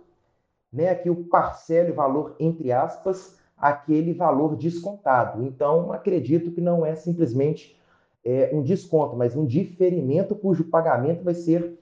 né, 0.74 0.90
aqui 0.90 1.08
o 1.08 1.24
parcele 1.24 1.92
o 1.92 1.94
valor 1.94 2.34
entre 2.38 2.72
aspas, 2.72 3.38
aquele 3.56 4.12
valor 4.12 4.56
descontado. 4.56 5.42
Então, 5.44 5.92
acredito 5.92 6.50
que 6.50 6.60
não 6.60 6.84
é 6.84 6.94
simplesmente 6.96 7.78
é, 8.24 8.50
um 8.52 8.62
desconto, 8.62 9.16
mas 9.16 9.36
um 9.36 9.46
diferimento 9.46 10.34
cujo 10.34 10.64
pagamento 10.64 11.22
vai 11.22 11.34
ser 11.34 11.78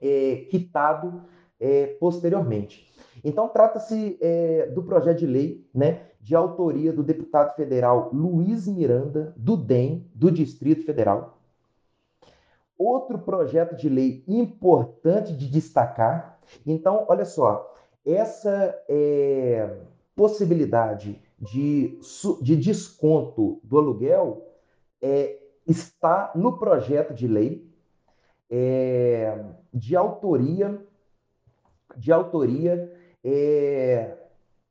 é, 0.00 0.46
quitado 0.50 1.22
é, 1.58 1.86
posteriormente. 1.98 2.90
Então, 3.24 3.48
trata-se 3.48 4.18
é, 4.20 4.66
do 4.66 4.82
projeto 4.82 5.18
de 5.18 5.26
lei 5.26 5.66
né, 5.74 6.02
de 6.20 6.34
autoria 6.34 6.92
do 6.92 7.02
deputado 7.02 7.54
federal 7.54 8.10
Luiz 8.12 8.66
Miranda, 8.66 9.32
do 9.36 9.56
DEM, 9.56 10.06
do 10.14 10.30
Distrito 10.30 10.84
Federal, 10.84 11.38
outro 12.78 13.18
projeto 13.18 13.76
de 13.76 13.88
lei 13.88 14.24
importante 14.26 15.34
de 15.34 15.48
destacar. 15.48 16.38
Então, 16.66 17.04
olha 17.08 17.26
só, 17.26 17.69
essa 18.04 18.78
é, 18.88 19.78
possibilidade 20.14 21.20
de, 21.38 21.98
de 22.42 22.56
desconto 22.56 23.60
do 23.62 23.78
aluguel 23.78 24.46
é, 25.00 25.38
está 25.66 26.32
no 26.34 26.58
projeto 26.58 27.14
de 27.14 27.26
lei 27.26 27.68
é, 28.50 29.44
de 29.72 29.94
autoria 29.96 30.84
de 31.96 32.12
autoria 32.12 32.92
é, 33.24 34.16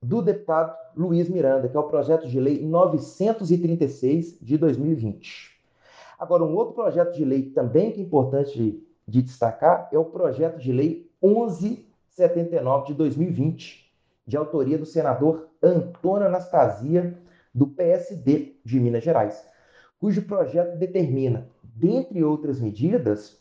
do 0.01 0.21
deputado 0.21 0.75
Luiz 0.95 1.29
Miranda, 1.29 1.67
que 1.67 1.75
é 1.75 1.79
o 1.79 1.83
projeto 1.83 2.27
de 2.27 2.39
lei 2.39 2.65
936 2.65 4.38
de 4.41 4.57
2020. 4.57 5.59
Agora, 6.17 6.43
um 6.43 6.55
outro 6.55 6.74
projeto 6.74 7.13
de 7.13 7.24
lei 7.24 7.50
também 7.51 7.91
que 7.91 8.00
é 8.00 8.03
importante 8.03 8.57
de, 8.57 8.83
de 9.07 9.21
destacar 9.21 9.89
é 9.91 9.98
o 9.98 10.05
projeto 10.05 10.57
de 10.57 10.71
lei 10.71 11.09
1179 12.19 12.88
de 12.88 12.93
2020, 12.95 13.91
de 14.27 14.38
autoria 14.38 14.77
do 14.77 14.85
senador 14.85 15.49
Antônio 15.61 16.27
Anastasia, 16.27 17.17
do 17.53 17.65
PSD 17.67 18.55
de 18.63 18.79
Minas 18.79 19.03
Gerais, 19.03 19.43
cujo 19.99 20.21
projeto 20.23 20.77
determina, 20.77 21.49
dentre 21.63 22.23
outras 22.23 22.59
medidas, 22.59 23.39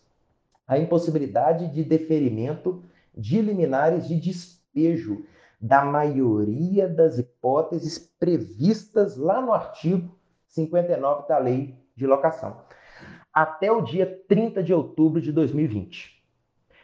a 0.67 0.79
impossibilidade 0.79 1.73
de 1.73 1.85
deferimento 1.85 2.83
de 3.15 3.41
liminares 3.43 4.07
de 4.07 4.19
despejo 4.19 5.25
da 5.61 5.85
maioria 5.85 6.89
das 6.89 7.19
hipóteses 7.19 7.99
previstas 7.99 9.17
lá 9.17 9.41
no 9.43 9.53
artigo 9.53 10.17
59 10.47 11.29
da 11.29 11.39
Lei 11.39 11.75
de 11.97 12.07
Locação 12.07 12.57
até 13.33 13.71
o 13.71 13.83
dia 13.83 14.21
30 14.29 14.63
de 14.63 14.75
outubro 14.75 15.21
de 15.21 15.31
2020. 15.31 16.18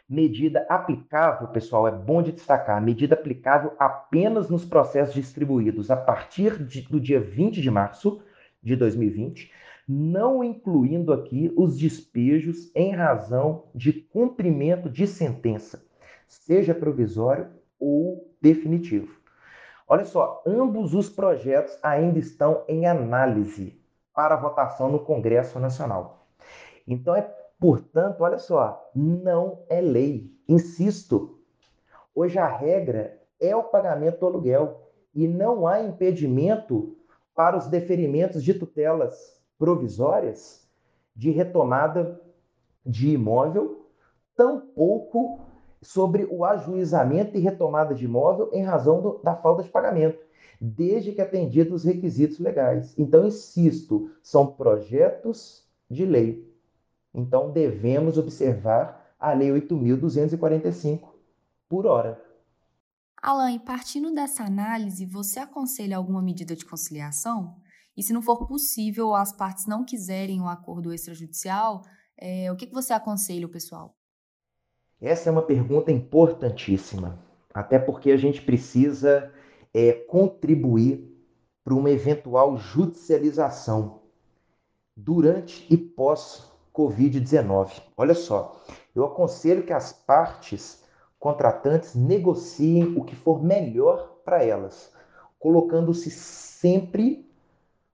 Medida 0.07 0.67
aplicável, 0.69 1.47
pessoal, 1.47 1.87
é 1.87 1.91
bom 1.91 2.21
de 2.21 2.31
destacar, 2.31 2.79
medida 2.79 3.15
aplicável 3.15 3.73
apenas 3.79 4.49
nos 4.49 4.63
processos 4.63 5.15
distribuídos 5.15 5.89
a 5.89 5.97
partir 5.97 6.63
de, 6.63 6.81
do 6.81 6.99
dia 6.99 7.19
20 7.19 7.59
de 7.59 7.71
março 7.71 8.21
de 8.61 8.75
2020, 8.75 9.51
não 9.87 10.43
incluindo 10.43 11.11
aqui 11.11 11.51
os 11.57 11.75
despejos 11.77 12.71
em 12.75 12.91
razão 12.91 13.63
de 13.73 13.93
cumprimento 13.93 14.91
de 14.91 15.07
sentença, 15.07 15.83
seja 16.27 16.75
provisório 16.75 17.47
ou 17.79 18.31
definitivo. 18.39 19.11
Olha 19.87 20.05
só, 20.05 20.43
ambos 20.45 20.93
os 20.93 21.09
projetos 21.09 21.77
ainda 21.81 22.19
estão 22.19 22.63
em 22.67 22.85
análise 22.85 23.79
para 24.13 24.35
votação 24.35 24.91
no 24.91 24.99
Congresso 24.99 25.59
Nacional. 25.59 26.27
Então, 26.87 27.15
é, 27.15 27.27
portanto, 27.59 28.21
olha 28.21 28.37
só, 28.37 28.89
não 28.93 29.63
é 29.69 29.81
lei. 29.81 30.31
Insisto, 30.47 31.39
hoje 32.13 32.37
a 32.37 32.47
regra 32.47 33.19
é 33.39 33.55
o 33.55 33.63
pagamento 33.63 34.19
do 34.19 34.25
aluguel 34.27 34.81
e 35.13 35.27
não 35.27 35.67
há 35.67 35.81
impedimento 35.81 36.95
para 37.33 37.57
os 37.57 37.67
deferimentos 37.67 38.43
de 38.43 38.53
tutelas 38.53 39.41
provisórias 39.57 40.67
de 41.15 41.31
retomada 41.31 42.19
de 42.85 43.11
imóvel, 43.11 43.87
tampouco 44.35 45.39
sobre 45.81 46.27
o 46.29 46.43
ajuizamento 46.43 47.37
e 47.37 47.39
retomada 47.39 47.93
de 47.93 48.05
imóvel 48.05 48.49
em 48.51 48.63
razão 48.63 49.01
do, 49.01 49.19
da 49.23 49.35
falta 49.35 49.63
de 49.63 49.69
pagamento, 49.69 50.19
desde 50.59 51.11
que 51.11 51.21
atendidos 51.21 51.73
os 51.73 51.83
requisitos 51.83 52.39
legais. 52.39 52.97
Então, 52.97 53.25
insisto, 53.25 54.11
são 54.21 54.47
projetos 54.47 55.65
de 55.89 56.05
lei 56.05 56.54
então, 57.15 57.51
devemos 57.51 58.17
observar 58.17 59.15
a 59.17 59.33
Lei 59.33 59.49
8.245 59.49 61.07
por 61.69 61.85
hora. 61.85 62.21
Alan, 63.21 63.57
partindo 63.59 64.13
dessa 64.13 64.43
análise, 64.43 65.05
você 65.05 65.39
aconselha 65.39 65.97
alguma 65.97 66.21
medida 66.21 66.55
de 66.55 66.65
conciliação? 66.65 67.55
E 67.97 68.03
se 68.03 68.11
não 68.11 68.21
for 68.21 68.45
possível 68.45 69.07
ou 69.07 69.15
as 69.15 69.31
partes 69.31 69.65
não 69.65 69.85
quiserem 69.85 70.41
um 70.41 70.49
acordo 70.49 70.93
extrajudicial, 70.93 71.81
é, 72.17 72.51
o 72.51 72.55
que, 72.55 72.67
que 72.67 72.73
você 72.73 72.91
aconselha 72.91 73.47
o 73.47 73.49
pessoal? 73.49 73.95
Essa 75.01 75.29
é 75.29 75.31
uma 75.31 75.41
pergunta 75.41 75.91
importantíssima. 75.91 77.23
até 77.53 77.79
porque 77.79 78.11
a 78.11 78.17
gente 78.17 78.41
precisa 78.41 79.31
é, 79.73 79.93
contribuir 79.93 81.09
para 81.63 81.73
uma 81.73 81.89
eventual 81.89 82.57
judicialização 82.57 84.01
durante 84.95 85.65
e 85.73 85.77
pós 85.77 86.51
Covid-19. 86.75 87.81
Olha 87.95 88.13
só, 88.13 88.61
eu 88.93 89.05
aconselho 89.05 89.63
que 89.63 89.73
as 89.73 89.93
partes 89.93 90.83
contratantes 91.17 91.95
negociem 91.95 92.97
o 92.97 93.03
que 93.03 93.15
for 93.15 93.41
melhor 93.41 94.19
para 94.25 94.43
elas, 94.43 94.93
colocando-se 95.39 96.11
sempre 96.11 97.31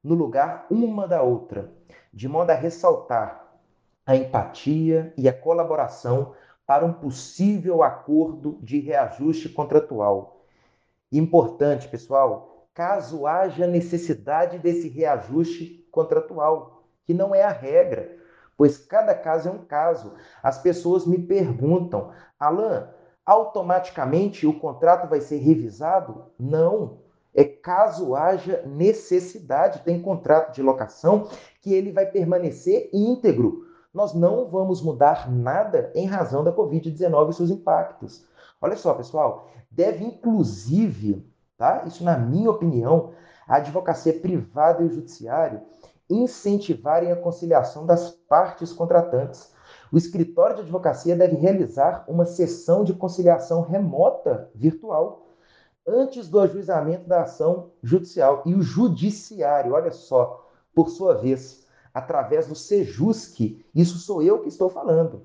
no 0.03 0.15
lugar 0.15 0.65
uma 0.69 1.07
da 1.07 1.21
outra, 1.21 1.71
de 2.11 2.27
modo 2.27 2.49
a 2.49 2.55
ressaltar 2.55 3.41
a 4.05 4.15
empatia 4.15 5.13
e 5.15 5.29
a 5.29 5.33
colaboração 5.33 6.33
para 6.65 6.85
um 6.85 6.91
possível 6.91 7.83
acordo 7.83 8.57
de 8.61 8.79
reajuste 8.79 9.47
contratual. 9.49 10.43
Importante, 11.11 11.87
pessoal, 11.87 12.67
caso 12.73 13.27
haja 13.27 13.67
necessidade 13.67 14.57
desse 14.57 14.87
reajuste 14.87 15.87
contratual, 15.91 16.83
que 17.03 17.13
não 17.13 17.35
é 17.35 17.43
a 17.43 17.51
regra, 17.51 18.17
pois 18.61 18.77
cada 18.77 19.15
caso 19.15 19.49
é 19.49 19.51
um 19.51 19.65
caso. 19.65 20.13
As 20.43 20.59
pessoas 20.59 21.03
me 21.07 21.17
perguntam, 21.17 22.11
Alan, 22.39 22.89
automaticamente 23.25 24.45
o 24.45 24.59
contrato 24.59 25.09
vai 25.09 25.19
ser 25.19 25.37
revisado? 25.37 26.25
Não. 26.39 26.99
É 27.33 27.43
caso 27.43 28.13
haja 28.13 28.61
necessidade, 28.67 29.81
tem 29.81 29.99
contrato 29.99 30.53
de 30.53 30.61
locação 30.61 31.27
que 31.59 31.73
ele 31.73 31.91
vai 31.91 32.05
permanecer 32.05 32.87
íntegro. 32.93 33.65
Nós 33.91 34.13
não 34.13 34.47
vamos 34.47 34.79
mudar 34.79 35.27
nada 35.27 35.91
em 35.95 36.05
razão 36.05 36.43
da 36.43 36.53
Covid-19 36.53 37.31
e 37.31 37.33
seus 37.33 37.49
impactos. 37.49 38.27
Olha 38.61 38.77
só, 38.77 38.93
pessoal, 38.93 39.49
deve 39.71 40.05
inclusive, 40.05 41.27
tá? 41.57 41.85
Isso 41.87 42.03
na 42.03 42.15
minha 42.15 42.51
opinião, 42.51 43.11
a 43.47 43.55
advocacia 43.55 44.13
privada 44.13 44.83
e 44.83 44.85
o 44.85 44.93
judiciário 44.93 45.61
incentivarem 46.13 47.11
a 47.11 47.15
conciliação 47.15 47.85
das 47.85 48.11
partes 48.11 48.73
contratantes. 48.73 49.51
O 49.91 49.97
escritório 49.97 50.55
de 50.55 50.61
advocacia 50.61 51.15
deve 51.15 51.35
realizar 51.35 52.05
uma 52.07 52.25
sessão 52.25 52.83
de 52.83 52.93
conciliação 52.93 53.61
remota 53.61 54.49
virtual 54.53 55.27
antes 55.87 56.27
do 56.27 56.39
ajuizamento 56.39 57.07
da 57.07 57.23
ação 57.23 57.71
judicial. 57.81 58.43
E 58.45 58.53
o 58.53 58.61
judiciário, 58.61 59.73
olha 59.73 59.91
só, 59.91 60.47
por 60.73 60.89
sua 60.89 61.15
vez, 61.15 61.65
através 61.93 62.47
do 62.47 62.55
SEJUSC, 62.55 63.65
isso 63.75 63.97
sou 63.97 64.21
eu 64.21 64.39
que 64.39 64.47
estou 64.47 64.69
falando, 64.69 65.23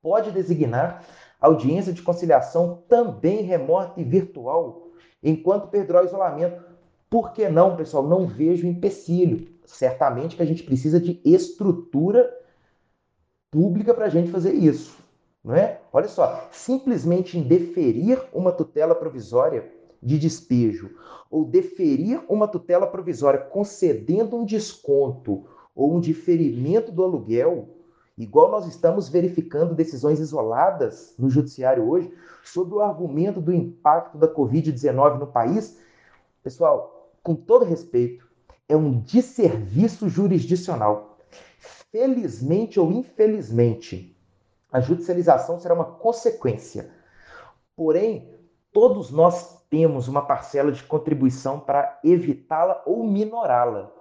pode 0.00 0.30
designar 0.30 1.04
audiência 1.40 1.92
de 1.92 2.02
conciliação 2.02 2.82
também 2.88 3.42
remota 3.42 4.00
e 4.00 4.04
virtual, 4.04 4.88
enquanto 5.22 5.68
perdurar 5.68 6.02
o 6.02 6.06
isolamento. 6.06 6.67
Por 7.10 7.32
que 7.32 7.48
não, 7.48 7.76
pessoal? 7.76 8.06
Não 8.06 8.26
vejo 8.26 8.66
empecilho. 8.66 9.48
Certamente 9.64 10.36
que 10.36 10.42
a 10.42 10.46
gente 10.46 10.62
precisa 10.62 11.00
de 11.00 11.20
estrutura 11.24 12.30
pública 13.50 13.94
para 13.94 14.06
a 14.06 14.10
gente 14.10 14.30
fazer 14.30 14.52
isso. 14.52 14.96
Não 15.42 15.54
é? 15.54 15.80
Olha 15.92 16.08
só, 16.08 16.48
simplesmente 16.50 17.38
indeferir 17.38 18.22
uma 18.32 18.52
tutela 18.52 18.94
provisória 18.94 19.72
de 20.02 20.18
despejo 20.18 20.90
ou 21.30 21.44
deferir 21.44 22.20
uma 22.28 22.46
tutela 22.46 22.86
provisória 22.86 23.40
concedendo 23.40 24.36
um 24.36 24.44
desconto 24.44 25.46
ou 25.74 25.94
um 25.94 26.00
diferimento 26.00 26.90
do 26.90 27.04
aluguel, 27.04 27.68
igual 28.16 28.50
nós 28.50 28.66
estamos 28.66 29.08
verificando 29.08 29.74
decisões 29.74 30.18
isoladas 30.18 31.14
no 31.18 31.30
judiciário 31.30 31.88
hoje, 31.88 32.12
sob 32.44 32.74
o 32.74 32.80
argumento 32.80 33.40
do 33.40 33.52
impacto 33.52 34.18
da 34.18 34.26
Covid-19 34.26 35.18
no 35.18 35.26
país, 35.26 35.78
pessoal, 36.42 36.97
com 37.28 37.34
todo 37.34 37.62
respeito, 37.62 38.26
é 38.66 38.74
um 38.74 39.00
desserviço 39.00 40.08
jurisdicional. 40.08 41.18
Felizmente 41.92 42.80
ou 42.80 42.90
infelizmente, 42.90 44.18
a 44.72 44.80
judicialização 44.80 45.60
será 45.60 45.74
uma 45.74 45.84
consequência. 45.84 46.90
Porém, 47.76 48.34
todos 48.72 49.10
nós 49.10 49.62
temos 49.68 50.08
uma 50.08 50.22
parcela 50.22 50.72
de 50.72 50.82
contribuição 50.82 51.60
para 51.60 52.00
evitá-la 52.02 52.82
ou 52.86 53.06
minorá-la. 53.06 53.92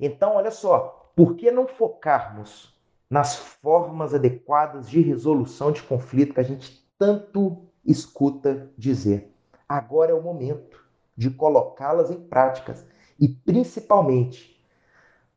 Então, 0.00 0.36
olha 0.36 0.50
só, 0.50 1.12
por 1.14 1.36
que 1.36 1.50
não 1.50 1.68
focarmos 1.68 2.74
nas 3.10 3.36
formas 3.36 4.14
adequadas 4.14 4.88
de 4.88 5.02
resolução 5.02 5.70
de 5.70 5.82
conflito 5.82 6.32
que 6.32 6.40
a 6.40 6.42
gente 6.44 6.90
tanto 6.98 7.66
escuta 7.84 8.72
dizer? 8.78 9.30
Agora 9.68 10.12
é 10.12 10.14
o 10.14 10.22
momento 10.22 10.85
de 11.16 11.30
colocá-las 11.30 12.10
em 12.10 12.20
práticas. 12.20 12.84
E, 13.18 13.28
principalmente, 13.28 14.60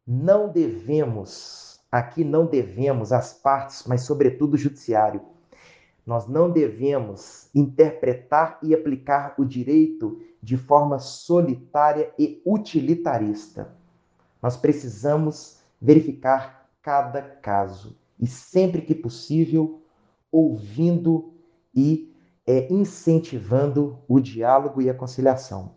não 0.06 0.50
devemos, 0.50 1.80
aqui 1.92 2.24
não 2.24 2.46
devemos 2.46 3.12
as 3.12 3.34
partes, 3.34 3.86
mas 3.88 4.02
sobretudo 4.02 4.56
o 4.56 4.58
judiciário, 4.58 5.22
nós 6.06 6.28
não 6.28 6.50
devemos 6.50 7.48
interpretar 7.54 8.58
e 8.64 8.74
aplicar 8.74 9.36
o 9.38 9.46
direito 9.46 10.20
de 10.42 10.58
forma 10.58 10.98
solitária 10.98 12.12
e 12.18 12.42
utilitarista. 12.46 13.76
Nós 14.42 14.58
precisamos 14.58 15.60
verificar 15.80 16.68
cada 16.82 17.22
caso. 17.22 17.96
E, 18.20 18.26
sempre 18.26 18.82
que 18.82 18.96
possível, 18.96 19.82
ouvindo 20.32 21.34
e 21.74 22.14
é, 22.50 22.68
incentivando 22.74 24.00
o 24.08 24.20
diálogo 24.20 24.82
e 24.82 24.90
a 24.90 24.94
conciliação. 24.94 25.76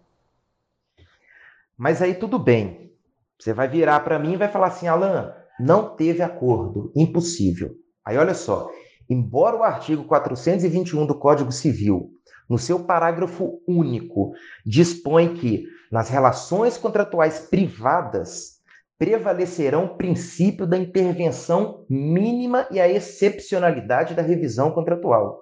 Mas 1.77 2.01
aí 2.01 2.15
tudo 2.15 2.39
bem. 2.39 2.93
Você 3.39 3.53
vai 3.53 3.69
virar 3.69 4.01
para 4.01 4.19
mim 4.19 4.33
e 4.33 4.37
vai 4.37 4.49
falar 4.49 4.69
assim, 4.69 4.87
Alan, 4.87 5.35
não 5.61 5.95
teve 5.95 6.23
acordo, 6.23 6.91
impossível. 6.97 7.75
Aí 8.05 8.17
olha 8.17 8.35
só, 8.35 8.71
Embora 9.13 9.57
o 9.57 9.63
artigo 9.63 10.05
421 10.05 11.05
do 11.05 11.15
Código 11.15 11.53
Civil, 11.53 12.11
no 12.49 12.59
seu 12.59 12.81
parágrafo 12.81 13.61
único, 13.69 14.33
dispõe 14.65 15.35
que 15.35 15.67
nas 15.91 16.09
relações 16.09 16.79
contratuais 16.79 17.41
privadas 17.41 18.61
prevalecerão 18.99 19.85
o 19.85 19.97
princípio 19.97 20.67
da 20.67 20.79
intervenção 20.79 21.85
mínima 21.91 22.67
e 22.71 22.81
a 22.81 22.89
excepcionalidade 22.89 24.15
da 24.15 24.23
revisão 24.23 24.71
contratual. 24.71 25.42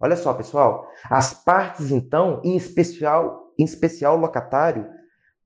Olha 0.00 0.16
só, 0.16 0.34
pessoal, 0.34 0.86
as 1.10 1.32
partes 1.32 1.90
então, 1.90 2.40
em 2.44 2.56
especial, 2.56 3.52
em 3.58 3.64
especial 3.64 4.16
locatário, 4.16 4.86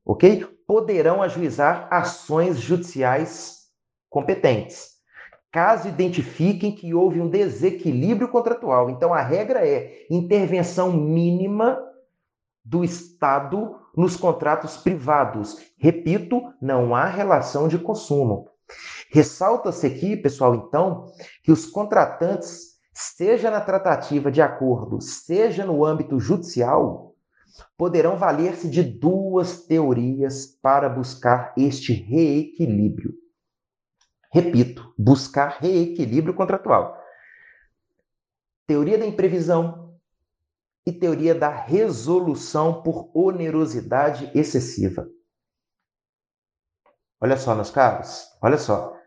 OK? 0.05 0.45
Poderão 0.67 1.23
ajuizar 1.23 1.89
ações 1.91 2.59
judiciais 2.59 3.61
competentes 4.09 5.01
caso 5.51 5.89
identifiquem 5.89 6.73
que 6.73 6.95
houve 6.95 7.21
um 7.21 7.29
desequilíbrio 7.29 8.29
contratual. 8.29 8.89
Então, 8.89 9.13
a 9.13 9.21
regra 9.21 9.67
é 9.67 10.07
intervenção 10.11 10.93
mínima 10.93 11.79
do 12.65 12.85
Estado 12.85 13.77
nos 13.97 14.17
contratos 14.17 14.77
privados. 14.77 15.57
Repito, 15.77 16.41
não 16.63 16.95
há 16.95 17.07
relação 17.07 17.67
de 17.67 17.79
consumo. 17.79 18.49
Ressalta-se 19.11 19.87
aqui, 19.87 20.17
pessoal, 20.17 20.55
então, 20.55 21.07
que 21.43 21.51
os 21.51 21.67
contratantes, 21.67 22.70
seja 22.93 23.51
na 23.51 23.61
tratativa 23.61 24.31
de 24.31 24.43
acordo, 24.43 25.01
seja 25.01 25.65
no 25.65 25.85
âmbito 25.85 26.19
judicial, 26.19 27.15
poderão 27.77 28.17
valer-se 28.17 28.69
de 28.69 28.83
duas 28.83 29.65
teorias 29.67 30.47
para 30.47 30.89
buscar 30.89 31.53
este 31.57 31.93
reequilíbrio. 31.93 33.15
Repito, 34.33 34.95
buscar 34.97 35.59
reequilíbrio 35.61 36.35
contratual. 36.35 36.97
Teoria 38.67 38.97
da 38.97 39.07
imprevisão 39.07 39.99
e 40.87 40.93
teoria 40.93 41.35
da 41.35 41.49
resolução 41.49 42.83
por 42.83 43.11
onerosidade 43.15 44.31
excessiva. 44.35 45.09
Olha 47.21 47.37
só, 47.37 47.55
meus 47.55 47.71
caros, 47.71 48.27
olha 48.41 48.57
só. 48.57 49.00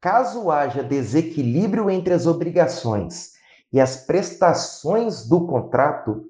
Caso 0.00 0.50
haja 0.50 0.82
desequilíbrio 0.82 1.90
entre 1.90 2.14
as 2.14 2.26
obrigações 2.26 3.32
e 3.72 3.78
as 3.78 3.96
prestações 4.06 5.28
do 5.28 5.46
contrato, 5.46 6.24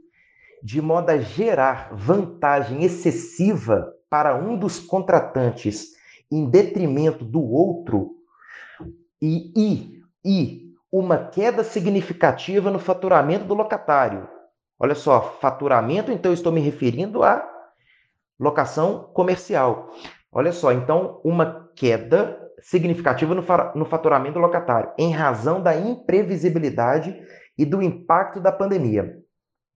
de 0.62 0.82
modo 0.82 1.10
a 1.10 1.18
gerar 1.18 1.94
vantagem 1.94 2.82
excessiva 2.82 3.94
para 4.10 4.34
um 4.34 4.58
dos 4.58 4.80
contratantes 4.80 5.92
em 6.30 6.50
detrimento 6.50 7.24
do 7.24 7.42
outro, 7.42 8.16
e, 9.22 9.52
e, 9.56 10.02
e 10.24 10.74
uma 10.90 11.16
queda 11.16 11.62
significativa 11.62 12.70
no 12.70 12.78
faturamento 12.78 13.44
do 13.44 13.54
locatário. 13.54 14.28
Olha 14.78 14.94
só, 14.94 15.36
faturamento, 15.40 16.10
então 16.10 16.32
estou 16.32 16.50
me 16.50 16.60
referindo 16.60 17.22
à 17.22 17.46
locação 18.38 19.10
comercial. 19.12 19.90
Olha 20.32 20.52
só, 20.52 20.72
então 20.72 21.20
uma 21.22 21.70
queda 21.76 22.49
significativa 22.62 23.34
no, 23.34 23.84
faturamento 23.84 24.34
do 24.34 24.40
locatário, 24.40 24.90
em 24.98 25.12
razão 25.12 25.62
da 25.62 25.76
imprevisibilidade 25.76 27.20
e 27.56 27.64
do 27.64 27.82
impacto 27.82 28.40
da 28.40 28.52
pandemia. 28.52 29.18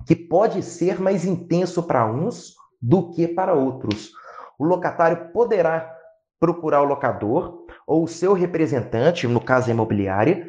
que 0.07 0.15
pode 0.15 0.63
ser 0.63 1.01
mais 1.01 1.25
intenso 1.25 1.83
para 1.83 2.05
uns 2.05 2.55
do 2.81 3.11
que 3.13 3.27
para 3.27 3.55
outros. 3.55 4.13
O 4.59 4.65
locatário 4.65 5.33
poderá 5.33 5.91
procurar 6.39 6.83
o 6.83 6.85
locador 6.85 7.65
ou 7.87 8.05
o 8.05 8.09
seu 8.09 8.35
representante, 8.35 9.27
no 9.27 9.41
caso 9.41 9.71
a 9.71 9.73
imobiliária, 9.73 10.47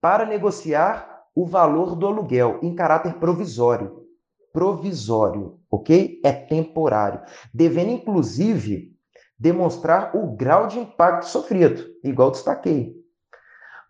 para 0.00 0.24
negociar 0.24 1.24
o 1.34 1.44
valor 1.44 1.94
do 1.96 2.06
aluguel 2.06 2.58
em 2.62 2.74
caráter 2.74 3.14
provisório. 3.14 4.04
Provisório, 4.52 5.58
ok? 5.70 6.20
É 6.24 6.32
temporário. 6.32 7.20
Devendo, 7.52 7.90
inclusive, 7.90 8.93
demonstrar 9.44 10.16
o 10.16 10.34
grau 10.34 10.66
de 10.66 10.78
impacto 10.78 11.26
sofrido, 11.26 11.84
igual 12.02 12.30
destaquei. 12.30 12.96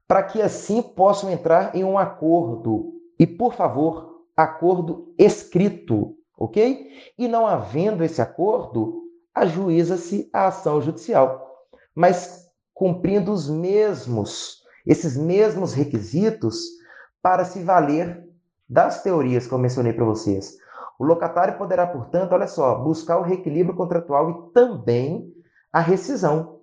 Para 0.04 0.24
que 0.24 0.42
assim 0.42 0.82
possam 0.82 1.30
entrar 1.30 1.76
em 1.76 1.84
um 1.84 1.96
acordo. 1.96 2.92
E, 3.16 3.24
por 3.24 3.54
favor, 3.54 4.24
acordo 4.36 5.14
escrito, 5.16 6.16
ok? 6.36 6.88
E 7.16 7.28
não 7.28 7.46
havendo 7.46 8.02
esse 8.02 8.20
acordo, 8.20 9.04
ajuiza-se 9.32 10.28
a 10.32 10.48
ação 10.48 10.82
judicial. 10.82 11.48
Mas 11.94 12.50
cumprindo 12.74 13.30
os 13.32 13.48
mesmos, 13.48 14.60
esses 14.84 15.16
mesmos 15.16 15.72
requisitos 15.72 16.64
para 17.22 17.44
se 17.44 17.62
valer 17.62 18.28
das 18.68 19.04
teorias 19.04 19.46
que 19.46 19.54
eu 19.54 19.58
mencionei 19.58 19.92
para 19.92 20.04
vocês. 20.04 20.56
O 20.98 21.04
locatário 21.04 21.56
poderá, 21.56 21.86
portanto, 21.86 22.32
olha 22.32 22.48
só, 22.48 22.74
buscar 22.74 23.18
o 23.18 23.22
reequilíbrio 23.22 23.76
contratual 23.76 24.30
e 24.30 24.52
também 24.52 25.32
a 25.74 25.80
rescisão, 25.80 26.60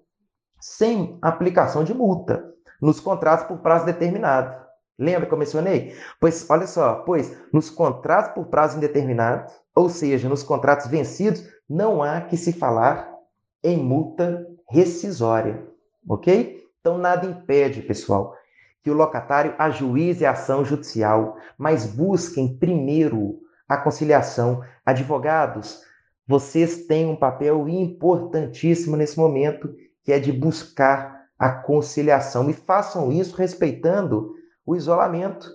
sem 0.57 1.19
aplicação 1.21 1.83
de 1.83 1.93
multa, 1.93 2.49
nos 2.81 3.01
contratos 3.01 3.45
por 3.45 3.57
prazo 3.57 3.85
determinado. 3.85 4.55
Lembra 4.97 5.27
que 5.27 5.33
eu 5.33 5.37
mencionei? 5.37 5.93
Pois, 6.17 6.49
olha 6.49 6.65
só, 6.65 7.03
pois 7.05 7.37
nos 7.51 7.69
contratos 7.69 8.31
por 8.31 8.45
prazo 8.45 8.77
indeterminado, 8.77 9.51
ou 9.75 9.89
seja, 9.89 10.29
nos 10.29 10.43
contratos 10.43 10.87
vencidos, 10.87 11.43
não 11.69 12.01
há 12.01 12.21
que 12.21 12.37
se 12.37 12.53
falar 12.53 13.13
em 13.61 13.77
multa 13.77 14.47
rescisória, 14.69 15.61
ok? 16.07 16.63
Então, 16.79 16.97
nada 16.97 17.25
impede, 17.25 17.81
pessoal, 17.81 18.33
que 18.81 18.89
o 18.89 18.95
locatário 18.95 19.53
ajuize 19.57 20.25
a 20.25 20.31
ação 20.31 20.63
judicial, 20.63 21.35
mas 21.57 21.85
busquem 21.85 22.57
primeiro 22.57 23.41
a 23.67 23.75
conciliação. 23.75 24.63
Advogados, 24.85 25.83
vocês 26.31 26.85
têm 26.85 27.07
um 27.07 27.15
papel 27.15 27.67
importantíssimo 27.67 28.95
nesse 28.95 29.19
momento, 29.19 29.75
que 30.01 30.13
é 30.13 30.17
de 30.17 30.31
buscar 30.31 31.25
a 31.37 31.51
conciliação. 31.51 32.49
E 32.49 32.53
façam 32.53 33.11
isso 33.11 33.35
respeitando 33.35 34.33
o 34.65 34.73
isolamento 34.73 35.45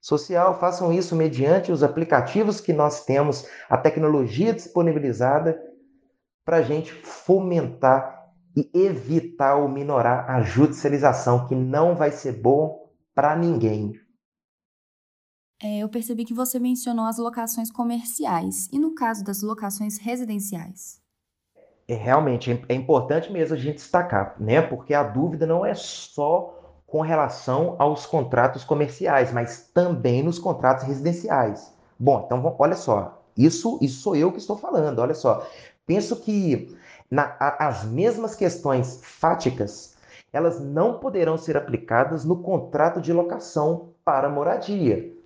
social, 0.00 0.58
façam 0.58 0.92
isso 0.92 1.14
mediante 1.14 1.70
os 1.70 1.84
aplicativos 1.84 2.60
que 2.60 2.72
nós 2.72 3.04
temos, 3.04 3.46
a 3.70 3.76
tecnologia 3.76 4.52
disponibilizada 4.52 5.56
para 6.44 6.56
a 6.56 6.62
gente 6.62 6.92
fomentar 6.92 8.26
e 8.56 8.68
evitar 8.74 9.54
ou 9.54 9.68
minorar 9.68 10.28
a 10.28 10.42
judicialização, 10.42 11.46
que 11.46 11.54
não 11.54 11.94
vai 11.94 12.10
ser 12.10 12.32
bom 12.32 12.90
para 13.14 13.36
ninguém. 13.36 13.92
É, 15.60 15.78
eu 15.78 15.88
percebi 15.88 16.24
que 16.24 16.32
você 16.32 16.58
mencionou 16.58 17.04
as 17.06 17.18
locações 17.18 17.70
comerciais. 17.70 18.68
E 18.72 18.78
no 18.78 18.94
caso 18.94 19.24
das 19.24 19.42
locações 19.42 19.98
residenciais? 19.98 21.00
É, 21.88 21.94
realmente, 21.94 22.52
é, 22.52 22.62
é 22.68 22.74
importante 22.74 23.32
mesmo 23.32 23.54
a 23.54 23.58
gente 23.58 23.76
destacar, 23.76 24.36
né? 24.38 24.62
Porque 24.62 24.94
a 24.94 25.02
dúvida 25.02 25.46
não 25.46 25.66
é 25.66 25.74
só 25.74 26.54
com 26.86 27.00
relação 27.00 27.74
aos 27.78 28.06
contratos 28.06 28.62
comerciais, 28.62 29.32
mas 29.32 29.68
também 29.74 30.22
nos 30.22 30.38
contratos 30.38 30.84
residenciais. 30.84 31.72
Bom, 31.98 32.22
então 32.24 32.56
olha 32.58 32.76
só, 32.76 33.22
isso, 33.36 33.78
isso 33.82 34.00
sou 34.00 34.16
eu 34.16 34.30
que 34.30 34.38
estou 34.38 34.56
falando, 34.56 34.98
olha 35.00 35.14
só. 35.14 35.46
Penso 35.84 36.16
que 36.16 36.76
na, 37.10 37.36
as 37.58 37.84
mesmas 37.84 38.34
questões 38.34 39.00
fáticas, 39.02 39.96
elas 40.32 40.60
não 40.60 40.98
poderão 40.98 41.36
ser 41.36 41.56
aplicadas 41.56 42.24
no 42.24 42.42
contrato 42.42 43.00
de 43.00 43.12
locação 43.12 43.88
para 44.04 44.28
moradia. 44.28 45.17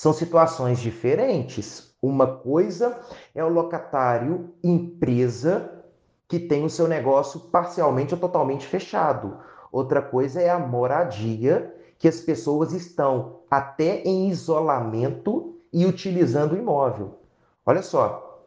São 0.00 0.14
situações 0.14 0.78
diferentes. 0.78 1.94
Uma 2.00 2.26
coisa 2.26 2.98
é 3.34 3.44
o 3.44 3.50
locatário 3.50 4.54
empresa 4.64 5.84
que 6.26 6.38
tem 6.38 6.64
o 6.64 6.70
seu 6.70 6.88
negócio 6.88 7.38
parcialmente 7.38 8.14
ou 8.14 8.18
totalmente 8.18 8.66
fechado. 8.66 9.36
Outra 9.70 10.00
coisa 10.00 10.40
é 10.40 10.48
a 10.48 10.58
moradia, 10.58 11.76
que 11.98 12.08
as 12.08 12.18
pessoas 12.18 12.72
estão 12.72 13.40
até 13.50 14.00
em 14.02 14.30
isolamento 14.30 15.60
e 15.70 15.84
utilizando 15.84 16.52
o 16.52 16.58
imóvel. 16.58 17.18
Olha 17.66 17.82
só. 17.82 18.42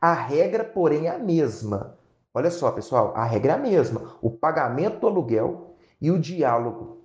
A 0.00 0.12
regra, 0.12 0.64
porém, 0.64 1.06
é 1.06 1.14
a 1.14 1.18
mesma. 1.20 1.96
Olha 2.34 2.50
só, 2.50 2.72
pessoal, 2.72 3.12
a 3.14 3.22
regra 3.22 3.52
é 3.52 3.54
a 3.54 3.58
mesma. 3.58 4.16
O 4.20 4.32
pagamento 4.32 4.98
do 4.98 5.06
aluguel 5.06 5.76
e 6.00 6.10
o 6.10 6.18
diálogo. 6.18 6.98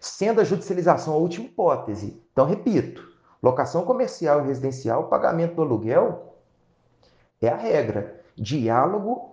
Sendo 0.00 0.40
a 0.40 0.44
judicialização 0.44 1.12
a 1.12 1.18
última 1.18 1.44
hipótese. 1.44 2.18
Então, 2.32 2.46
repito, 2.46 3.14
Locação 3.42 3.84
comercial 3.84 4.42
e 4.42 4.46
residencial, 4.46 5.08
pagamento 5.08 5.54
do 5.54 5.62
aluguel 5.62 6.34
é 7.40 7.48
a 7.48 7.56
regra. 7.56 8.20
Diálogo 8.34 9.30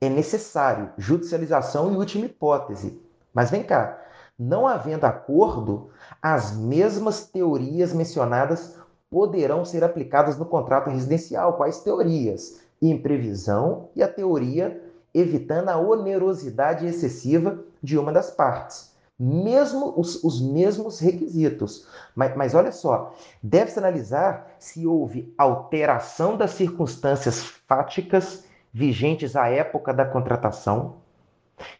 é 0.00 0.08
necessário, 0.08 0.90
judicialização 0.96 1.92
e 1.92 1.96
última 1.96 2.26
hipótese. 2.26 3.00
Mas 3.32 3.50
vem 3.50 3.62
cá, 3.62 3.98
não 4.38 4.66
havendo 4.66 5.04
acordo, 5.04 5.90
as 6.20 6.56
mesmas 6.56 7.26
teorias 7.26 7.92
mencionadas 7.92 8.76
poderão 9.10 9.64
ser 9.64 9.84
aplicadas 9.84 10.38
no 10.38 10.46
contrato 10.46 10.90
residencial. 10.90 11.54
Quais 11.54 11.80
teorias? 11.80 12.60
Imprevisão 12.80 13.88
e 13.94 14.02
a 14.02 14.08
teoria 14.08 14.82
evitando 15.12 15.68
a 15.68 15.76
onerosidade 15.76 16.86
excessiva 16.86 17.58
de 17.82 17.98
uma 17.98 18.12
das 18.12 18.30
partes 18.30 18.89
mesmo 19.22 19.92
os, 19.98 20.24
os 20.24 20.40
mesmos 20.40 20.98
requisitos. 20.98 21.86
Mas, 22.14 22.34
mas 22.34 22.54
olha 22.54 22.72
só, 22.72 23.14
deve-se 23.42 23.78
analisar 23.78 24.54
se 24.58 24.86
houve 24.86 25.34
alteração 25.36 26.38
das 26.38 26.52
circunstâncias 26.52 27.42
fáticas 27.68 28.44
vigentes 28.72 29.36
à 29.36 29.48
época 29.48 29.92
da 29.92 30.06
contratação. 30.06 30.96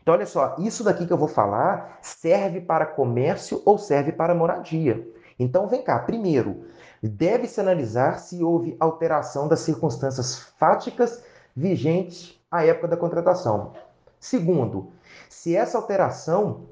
Então, 0.02 0.12
olha 0.12 0.26
só, 0.26 0.54
isso 0.58 0.84
daqui 0.84 1.06
que 1.06 1.12
eu 1.12 1.16
vou 1.16 1.28
falar 1.28 1.98
serve 2.02 2.60
para 2.60 2.84
comércio 2.84 3.62
ou 3.64 3.78
serve 3.78 4.12
para 4.12 4.34
moradia. 4.34 5.08
Então, 5.38 5.66
vem 5.66 5.82
cá, 5.82 5.98
primeiro, 6.00 6.64
deve-se 7.02 7.58
analisar 7.58 8.18
se 8.18 8.44
houve 8.44 8.76
alteração 8.78 9.48
das 9.48 9.60
circunstâncias 9.60 10.40
fáticas 10.58 11.24
vigentes 11.56 12.38
à 12.50 12.66
época 12.66 12.88
da 12.88 12.96
contratação. 12.98 13.72
Segundo, 14.18 14.92
se 15.30 15.56
essa 15.56 15.78
alteração 15.78 16.66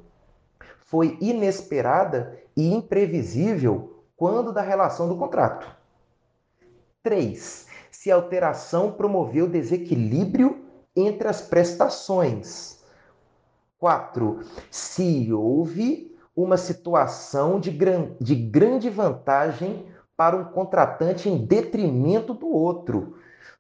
foi 0.89 1.19
inesperada 1.21 2.39
e 2.57 2.73
imprevisível 2.73 4.03
quando 4.17 4.53
da 4.53 4.63
relação 4.63 5.07
do 5.07 5.17
contrato. 5.17 5.71
3. 7.03 7.67
Se 7.91 8.11
a 8.11 8.15
alteração 8.15 8.93
promoveu 8.93 9.47
desequilíbrio 9.47 10.65
entre 10.97 11.29
as 11.29 11.43
prestações. 11.43 12.83
4. 13.79 14.41
Se 14.71 15.31
houve 15.33 16.17
uma 16.35 16.57
situação 16.57 17.61
de, 17.61 17.71
gran 17.71 18.13
de 18.19 18.35
grande 18.35 18.89
vantagem 18.89 19.87
para 20.17 20.37
um 20.37 20.45
contratante 20.45 21.29
em 21.29 21.45
detrimento 21.45 22.33
do 22.33 22.49
outro. 22.49 23.19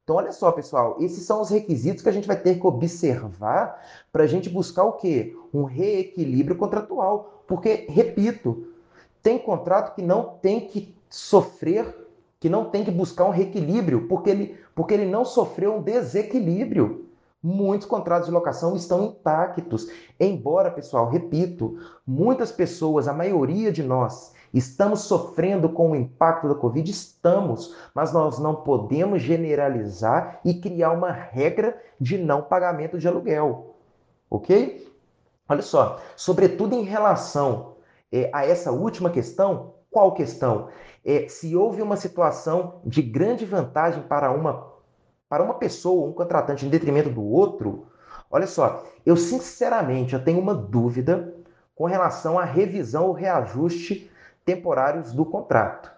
Então, 0.08 0.16
olha 0.16 0.32
só, 0.32 0.50
pessoal, 0.50 0.96
esses 1.00 1.22
são 1.26 1.42
os 1.42 1.50
requisitos 1.50 2.02
que 2.02 2.08
a 2.08 2.12
gente 2.12 2.26
vai 2.26 2.40
ter 2.40 2.58
que 2.58 2.66
observar 2.66 3.78
para 4.10 4.24
a 4.24 4.26
gente 4.26 4.48
buscar 4.48 4.84
o 4.84 4.94
quê? 4.94 5.36
Um 5.52 5.64
reequilíbrio 5.64 6.56
contratual. 6.56 7.42
Porque, 7.46 7.84
repito, 7.90 8.68
tem 9.22 9.38
contrato 9.38 9.94
que 9.94 10.00
não 10.00 10.38
tem 10.40 10.60
que 10.60 10.96
sofrer, 11.10 11.94
que 12.40 12.48
não 12.48 12.70
tem 12.70 12.86
que 12.86 12.90
buscar 12.90 13.26
um 13.26 13.30
reequilíbrio, 13.30 14.08
porque 14.08 14.30
ele, 14.30 14.56
porque 14.74 14.94
ele 14.94 15.04
não 15.04 15.26
sofreu 15.26 15.74
um 15.74 15.82
desequilíbrio. 15.82 17.04
Muitos 17.42 17.86
contratos 17.86 18.28
de 18.28 18.32
locação 18.32 18.74
estão 18.74 19.04
intactos. 19.04 19.90
Embora, 20.18 20.70
pessoal, 20.70 21.10
repito, 21.10 21.78
muitas 22.06 22.50
pessoas, 22.50 23.08
a 23.08 23.12
maioria 23.12 23.70
de 23.70 23.82
nós, 23.82 24.32
Estamos 24.52 25.00
sofrendo 25.00 25.68
com 25.68 25.90
o 25.90 25.96
impacto 25.96 26.48
da 26.48 26.54
Covid? 26.54 26.90
Estamos, 26.90 27.74
mas 27.94 28.12
nós 28.12 28.38
não 28.38 28.56
podemos 28.56 29.22
generalizar 29.22 30.40
e 30.44 30.54
criar 30.54 30.92
uma 30.92 31.10
regra 31.10 31.80
de 32.00 32.16
não 32.16 32.42
pagamento 32.42 32.98
de 32.98 33.06
aluguel. 33.06 33.76
Ok? 34.30 34.86
Olha 35.48 35.62
só, 35.62 35.98
sobretudo 36.16 36.74
em 36.74 36.82
relação 36.82 37.76
é, 38.12 38.30
a 38.32 38.44
essa 38.46 38.70
última 38.72 39.10
questão, 39.10 39.74
qual 39.90 40.12
questão? 40.12 40.68
É, 41.04 41.28
se 41.28 41.56
houve 41.56 41.80
uma 41.80 41.96
situação 41.96 42.80
de 42.84 43.00
grande 43.00 43.44
vantagem 43.44 44.02
para 44.02 44.30
uma, 44.30 44.72
para 45.28 45.42
uma 45.42 45.54
pessoa, 45.54 46.08
um 46.08 46.12
contratante, 46.12 46.66
em 46.66 46.70
detrimento 46.70 47.08
do 47.08 47.24
outro, 47.24 47.86
olha 48.30 48.46
só, 48.46 48.84
eu 49.04 49.16
sinceramente 49.16 50.14
eu 50.14 50.22
tenho 50.22 50.38
uma 50.38 50.54
dúvida 50.54 51.34
com 51.74 51.84
relação 51.84 52.38
à 52.38 52.44
revisão 52.44 53.06
ou 53.06 53.12
reajuste 53.12 54.10
temporários 54.48 55.12
do 55.12 55.24
contrato. 55.26 55.92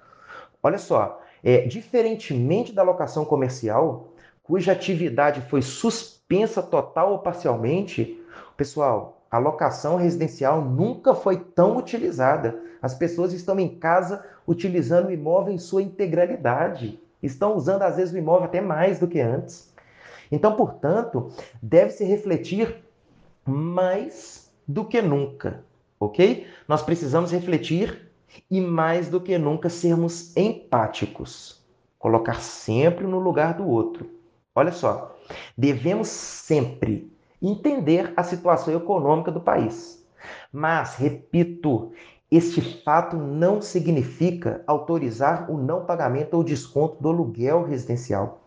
Olha 0.60 0.78
só, 0.78 1.00
É, 1.42 1.66
diferentemente 1.66 2.70
da 2.70 2.82
locação 2.82 3.24
comercial, 3.24 4.08
cuja 4.42 4.72
atividade 4.72 5.40
foi 5.48 5.62
suspensa 5.62 6.62
total 6.62 7.12
ou 7.12 7.18
parcialmente, 7.20 8.22
pessoal, 8.58 9.22
a 9.30 9.38
locação 9.38 9.96
residencial 9.96 10.60
nunca 10.60 11.14
foi 11.14 11.38
tão 11.38 11.78
utilizada. 11.78 12.60
As 12.82 12.94
pessoas 12.94 13.32
estão 13.32 13.58
em 13.58 13.70
casa 13.78 14.22
utilizando 14.46 15.06
o 15.08 15.12
imóvel 15.12 15.54
em 15.54 15.58
sua 15.58 15.82
integralidade. 15.82 17.00
Estão 17.22 17.56
usando, 17.56 17.84
às 17.84 17.96
vezes, 17.96 18.12
o 18.12 18.18
imóvel 18.18 18.44
até 18.44 18.60
mais 18.60 18.98
do 18.98 19.08
que 19.08 19.20
antes. 19.20 19.72
Então, 20.30 20.56
portanto, 20.56 21.32
deve-se 21.62 22.04
refletir 22.04 22.84
mais 23.46 24.52
do 24.68 24.84
que 24.84 25.00
nunca, 25.00 25.64
ok? 25.98 26.46
Nós 26.68 26.82
precisamos 26.82 27.32
refletir 27.32 28.10
e 28.50 28.60
mais 28.60 29.08
do 29.08 29.20
que 29.20 29.36
nunca 29.38 29.68
sermos 29.68 30.36
empáticos. 30.36 31.64
Colocar 31.98 32.40
sempre 32.40 33.06
no 33.06 33.18
lugar 33.18 33.54
do 33.54 33.68
outro. 33.68 34.08
Olha 34.54 34.72
só, 34.72 35.16
devemos 35.56 36.08
sempre 36.08 37.12
entender 37.40 38.12
a 38.16 38.22
situação 38.22 38.74
econômica 38.74 39.30
do 39.30 39.40
país. 39.40 40.04
Mas, 40.52 40.96
repito, 40.96 41.92
este 42.30 42.60
fato 42.82 43.16
não 43.16 43.60
significa 43.60 44.62
autorizar 44.66 45.50
o 45.50 45.56
não 45.56 45.84
pagamento 45.84 46.34
ou 46.34 46.44
desconto 46.44 47.02
do 47.02 47.08
aluguel 47.08 47.64
residencial. 47.64 48.40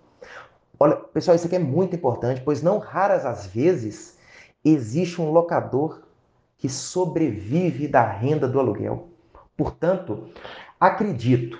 Olha, 0.79 0.95
pessoal, 0.95 1.35
isso 1.35 1.47
aqui 1.47 1.55
é 1.55 1.59
muito 1.59 1.95
importante, 1.95 2.41
pois 2.41 2.61
não 2.61 2.77
raras 2.77 3.25
as 3.25 3.45
vezes 3.47 4.17
existe 4.63 5.21
um 5.21 5.31
locador 5.31 6.01
que 6.57 6.69
sobrevive 6.69 7.87
da 7.87 8.05
renda 8.05 8.47
do 8.47 8.59
aluguel. 8.59 9.09
Portanto, 9.55 10.29
acredito 10.79 11.59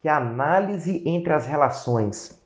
que 0.00 0.08
a 0.08 0.16
análise 0.16 1.02
entre 1.06 1.32
as 1.32 1.46
relações 1.46 2.38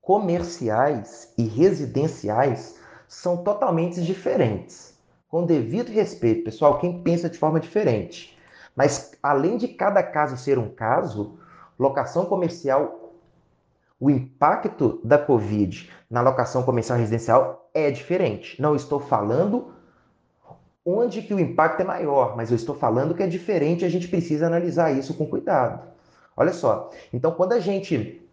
comerciais 0.00 1.32
e 1.36 1.44
residenciais 1.44 2.78
são 3.06 3.38
totalmente 3.44 4.02
diferentes. 4.02 4.96
Com 5.28 5.44
devido 5.44 5.90
respeito, 5.90 6.44
pessoal, 6.44 6.78
quem 6.78 7.02
pensa 7.02 7.28
de 7.28 7.38
forma 7.38 7.60
diferente. 7.60 8.38
Mas 8.74 9.12
além 9.22 9.56
de 9.56 9.68
cada 9.68 10.02
caso 10.02 10.36
ser 10.36 10.58
um 10.58 10.70
caso, 10.70 11.38
locação 11.78 12.24
comercial, 12.24 13.12
o 14.00 14.08
impacto 14.08 15.00
da 15.04 15.18
Covid 15.18 15.90
na 16.08 16.20
locação 16.20 16.62
comercial 16.62 16.98
residencial 16.98 17.68
é 17.74 17.90
diferente. 17.90 18.60
Não 18.62 18.74
estou 18.74 19.00
falando 19.00 19.74
onde 20.88 21.20
que 21.20 21.34
o 21.34 21.40
impacto 21.40 21.80
é 21.80 21.84
maior, 21.84 22.34
mas 22.34 22.50
eu 22.50 22.56
estou 22.56 22.74
falando 22.74 23.14
que 23.14 23.22
é 23.22 23.26
diferente, 23.26 23.84
a 23.84 23.88
gente 23.90 24.08
precisa 24.08 24.46
analisar 24.46 24.90
isso 24.90 25.12
com 25.14 25.26
cuidado. 25.26 25.86
Olha 26.34 26.52
só, 26.52 26.90
então 27.12 27.32
quando 27.32 27.52
a 27.52 27.60
gente, 27.60 28.26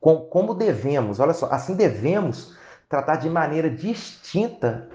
como 0.00 0.54
devemos, 0.54 1.18
olha 1.18 1.32
só, 1.32 1.46
assim 1.50 1.74
devemos 1.74 2.54
tratar 2.88 3.16
de 3.16 3.30
maneira 3.30 3.70
distinta 3.70 4.88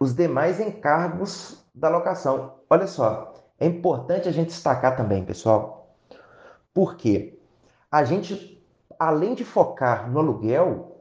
os 0.00 0.14
demais 0.14 0.58
encargos 0.58 1.64
da 1.74 1.88
locação. 1.88 2.54
Olha 2.68 2.86
só, 2.86 3.34
é 3.60 3.66
importante 3.66 4.28
a 4.28 4.32
gente 4.32 4.48
destacar 4.48 4.96
também, 4.96 5.24
pessoal, 5.24 5.94
porque 6.74 7.38
a 7.90 8.02
gente, 8.02 8.60
além 8.98 9.34
de 9.34 9.44
focar 9.44 10.10
no 10.10 10.18
aluguel, 10.18 10.95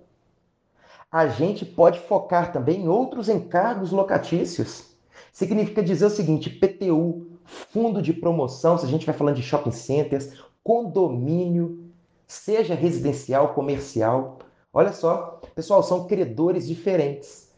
a 1.16 1.30
gente 1.30 1.66
pode 1.66 1.98
focar 2.02 2.52
também 2.52 2.82
em 2.82 2.88
outros 2.90 3.30
encargos 3.30 3.94
locatícios. 3.94 4.84
Significa 5.32 5.82
dizer 5.82 6.08
o 6.08 6.10
seguinte: 6.10 6.50
PTU, 6.50 7.28
fundo 7.46 8.02
de 8.02 8.12
promoção, 8.12 8.78
se 8.78 8.86
a 8.86 8.90
gente 8.90 9.06
vai 9.06 9.16
falando 9.16 9.38
de 9.38 9.42
shopping 9.42 9.72
centers, 9.72 10.34
condomínio, 10.62 11.90
seja 12.28 12.76
residencial, 12.76 13.54
comercial. 13.54 14.40
Olha 14.74 14.92
só, 14.92 15.40
pessoal, 15.56 15.82
são 15.82 16.06
credores 16.06 16.68
diferentes. 16.68 17.50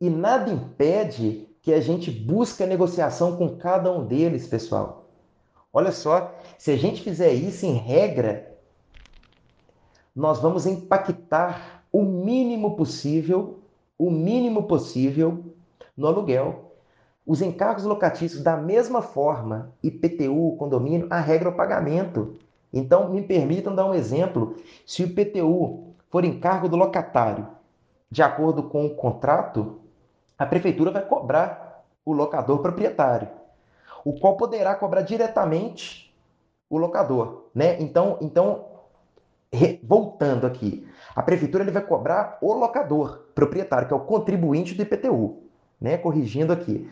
E 0.00 0.10
nada 0.10 0.52
impede 0.52 1.46
que 1.62 1.72
a 1.72 1.80
gente 1.80 2.10
busque 2.10 2.64
a 2.64 2.66
negociação 2.66 3.36
com 3.36 3.56
cada 3.56 3.92
um 3.92 4.04
deles, 4.04 4.48
pessoal. 4.48 5.04
Olha 5.72 5.92
só, 5.92 6.34
se 6.58 6.72
a 6.72 6.76
gente 6.76 7.02
fizer 7.02 7.32
isso 7.32 7.64
em 7.64 7.74
regra, 7.74 8.58
nós 10.12 10.40
vamos 10.40 10.66
impactar 10.66 11.81
o 11.92 12.02
mínimo 12.02 12.74
possível, 12.74 13.58
o 13.98 14.10
mínimo 14.10 14.64
possível 14.64 15.44
no 15.96 16.06
aluguel. 16.06 16.72
Os 17.24 17.42
encargos 17.42 17.84
locatícios, 17.84 18.42
da 18.42 18.56
mesma 18.56 19.02
forma, 19.02 19.72
IPTU, 19.82 20.56
condomínio, 20.58 21.06
a 21.10 21.20
regra 21.20 21.50
é 21.50 21.52
o 21.52 21.56
pagamento. 21.56 22.34
Então, 22.72 23.10
me 23.10 23.22
permitam 23.22 23.74
dar 23.74 23.86
um 23.86 23.94
exemplo. 23.94 24.56
Se 24.86 25.02
o 25.02 25.06
IPTU 25.06 25.94
for 26.10 26.24
encargo 26.24 26.68
do 26.68 26.76
locatário, 26.76 27.46
de 28.10 28.22
acordo 28.22 28.64
com 28.64 28.86
o 28.86 28.94
contrato, 28.94 29.80
a 30.36 30.46
prefeitura 30.46 30.90
vai 30.90 31.04
cobrar 31.04 31.84
o 32.04 32.12
locador 32.12 32.58
proprietário, 32.58 33.28
o 34.04 34.18
qual 34.18 34.36
poderá 34.36 34.74
cobrar 34.74 35.02
diretamente 35.02 36.12
o 36.68 36.76
locador, 36.76 37.44
né? 37.54 37.80
Então, 37.80 38.18
então 38.20 38.71
voltando 39.82 40.46
aqui, 40.46 40.86
a 41.14 41.22
prefeitura 41.22 41.62
ele 41.62 41.70
vai 41.70 41.82
cobrar 41.82 42.38
o 42.40 42.52
locador 42.54 43.26
proprietário, 43.34 43.86
que 43.86 43.92
é 43.92 43.96
o 43.96 44.00
contribuinte 44.00 44.74
do 44.74 44.82
IPTU, 44.82 45.42
né? 45.80 45.98
Corrigindo 45.98 46.52
aqui. 46.52 46.90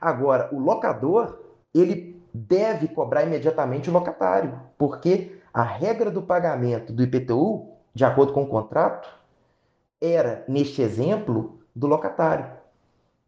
Agora, 0.00 0.48
o 0.52 0.58
locador, 0.58 1.38
ele 1.72 2.20
deve 2.32 2.88
cobrar 2.88 3.22
imediatamente 3.22 3.90
o 3.90 3.92
locatário, 3.92 4.58
porque 4.76 5.38
a 5.52 5.62
regra 5.62 6.10
do 6.10 6.22
pagamento 6.22 6.92
do 6.92 7.02
IPTU, 7.02 7.68
de 7.94 8.04
acordo 8.04 8.32
com 8.32 8.42
o 8.42 8.48
contrato, 8.48 9.08
era, 10.00 10.44
neste 10.48 10.80
exemplo, 10.82 11.60
do 11.74 11.86
locatário. 11.86 12.46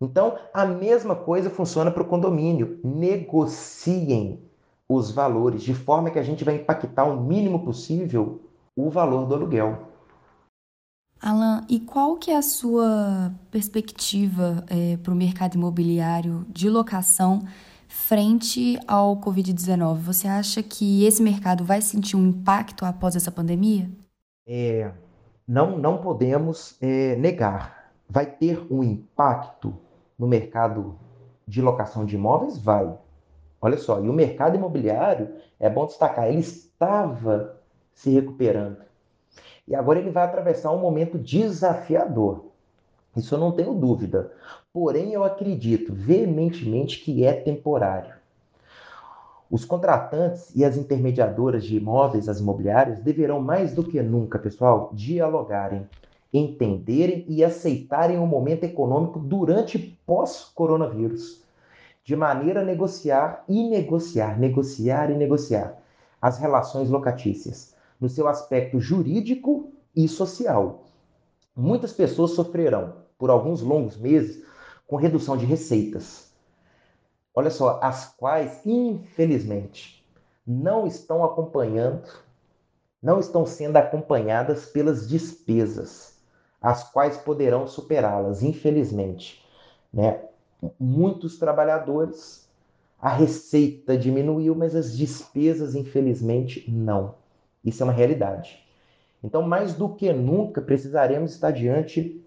Então, 0.01 0.37
a 0.53 0.65
mesma 0.65 1.15
coisa 1.15 1.51
funciona 1.51 1.91
para 1.91 2.03
o 2.03 2.07
condomínio. 2.07 2.81
Negociem 2.83 4.43
os 4.89 5.11
valores 5.11 5.63
de 5.63 5.75
forma 5.75 6.11
que 6.11 6.19
a 6.19 6.23
gente 6.23 6.43
vai 6.43 6.57
impactar 6.57 7.05
o 7.05 7.21
mínimo 7.21 7.65
possível 7.65 8.41
o 8.77 8.91
valor 8.91 9.27
do 9.27 9.35
aluguel. 9.35 9.93
Alan, 11.21 11.65
e 11.69 11.79
qual 11.79 12.17
que 12.17 12.33
é 12.33 12.37
a 12.37 12.43
sua 12.43 13.33
perspectiva 13.49 14.65
é, 14.69 14.97
para 14.97 15.13
o 15.13 15.17
mercado 15.17 15.55
imobiliário 15.55 16.45
de 16.49 16.69
locação 16.69 17.47
frente 17.87 18.77
ao 18.89 19.17
Covid-19? 19.19 19.99
Você 19.99 20.27
acha 20.27 20.63
que 20.65 21.05
esse 21.05 21.23
mercado 21.23 21.65
vai 21.65 21.81
sentir 21.81 22.17
um 22.17 22.27
impacto 22.27 22.85
após 22.85 23.15
essa 23.15 23.31
pandemia? 23.31 23.89
É, 24.45 24.91
não, 25.47 25.79
não 25.79 25.99
podemos 25.99 26.77
é, 26.81 27.15
negar. 27.15 27.93
Vai 28.09 28.27
ter 28.27 28.67
um 28.69 28.83
impacto 28.83 29.77
no 30.19 30.27
mercado 30.27 30.99
de 31.47 31.63
locação 31.63 32.05
de 32.05 32.17
imóveis? 32.17 32.59
Vai. 32.59 32.93
Olha 33.61 33.79
só, 33.79 34.03
e 34.03 34.09
o 34.09 34.13
mercado 34.13 34.57
imobiliário, 34.57 35.33
é 35.61 35.71
bom 35.71 35.87
destacar, 35.87 36.27
ele 36.27 36.41
estava 36.41 37.62
se 37.95 38.11
recuperando. 38.11 38.79
E 39.67 39.75
agora 39.75 39.99
ele 39.99 40.11
vai 40.11 40.25
atravessar 40.25 40.73
um 40.73 40.81
momento 40.81 41.19
desafiador. 41.19 42.47
Isso 43.17 43.35
eu 43.35 43.39
não 43.39 43.53
tenho 43.53 43.75
dúvida. 43.75 44.33
Porém, 44.73 45.13
eu 45.13 45.23
acredito 45.23 45.93
veementemente 45.93 47.01
que 47.01 47.25
é 47.25 47.33
temporário. 47.33 48.15
Os 49.51 49.67
contratantes 49.67 50.51
e 50.57 50.65
as 50.65 50.79
intermediadoras 50.79 51.65
de 51.65 51.77
imóveis, 51.77 52.29
as 52.29 52.41
imobiliárias, 52.41 53.01
deverão 53.01 53.41
mais 53.41 53.75
do 53.75 53.85
que 53.85 54.01
nunca, 54.03 54.39
pessoal, 54.39 54.91
dialogarem, 54.95 55.87
entenderem 56.33 57.27
e 57.29 57.45
aceitarem 57.45 58.19
o 58.19 58.27
momento 58.27 58.65
econômico 58.65 59.19
durante 59.19 59.79
pós-coronavírus, 60.07 61.43
de 62.03 62.17
maneira 62.17 62.63
a 62.63 62.65
negociar 62.65 63.45
e 63.47 63.69
negociar, 63.69 64.39
negociar 64.39 65.11
e 65.11 65.15
negociar 65.15 65.79
as 66.21 66.39
relações 66.39 66.89
locatícias 66.89 67.72
no 68.03 68.09
seu 68.09 68.27
aspecto 68.27 68.81
jurídico 68.81 69.71
e 69.95 70.09
social. 70.09 70.87
Muitas 71.55 71.93
pessoas 71.93 72.33
sofrerão 72.33 72.97
por 73.17 73.31
alguns 73.31 73.63
longos 73.63 73.97
meses 73.97 74.45
com 74.89 74.97
redução 74.97 75.37
de 75.37 75.47
receitas. 75.47 76.33
Olha 77.33 77.49
só, 77.49 77.79
as 77.81 78.13
quais, 78.17 78.61
infelizmente, 78.67 80.05
não 80.45 80.85
estão 80.85 81.23
acompanhando, 81.25 82.09
não 83.01 83.21
estão 83.21 83.47
sendo 83.47 83.77
acompanhadas 83.77 84.67
pelas 84.67 85.09
despesas, 85.09 86.19
as 86.61 86.83
quais 86.91 87.17
poderão 87.17 87.69
superá-las, 87.69 88.43
infelizmente. 88.43 89.49
Né? 89.93 90.25
Muitos 90.77 91.39
trabalhadores, 91.39 92.51
a 92.99 93.11
receita 93.11 93.97
diminuiu, 93.97 94.57
mas 94.57 94.75
as 94.75 94.97
despesas, 94.97 95.77
infelizmente, 95.77 96.69
não. 96.69 97.22
Isso 97.65 97.83
é 97.83 97.85
uma 97.85 97.93
realidade. 97.93 98.63
Então, 99.23 99.43
mais 99.43 99.75
do 99.75 99.89
que 99.95 100.13
nunca, 100.13 100.61
precisaremos 100.61 101.33
estar 101.33 101.53
diante 101.53 102.25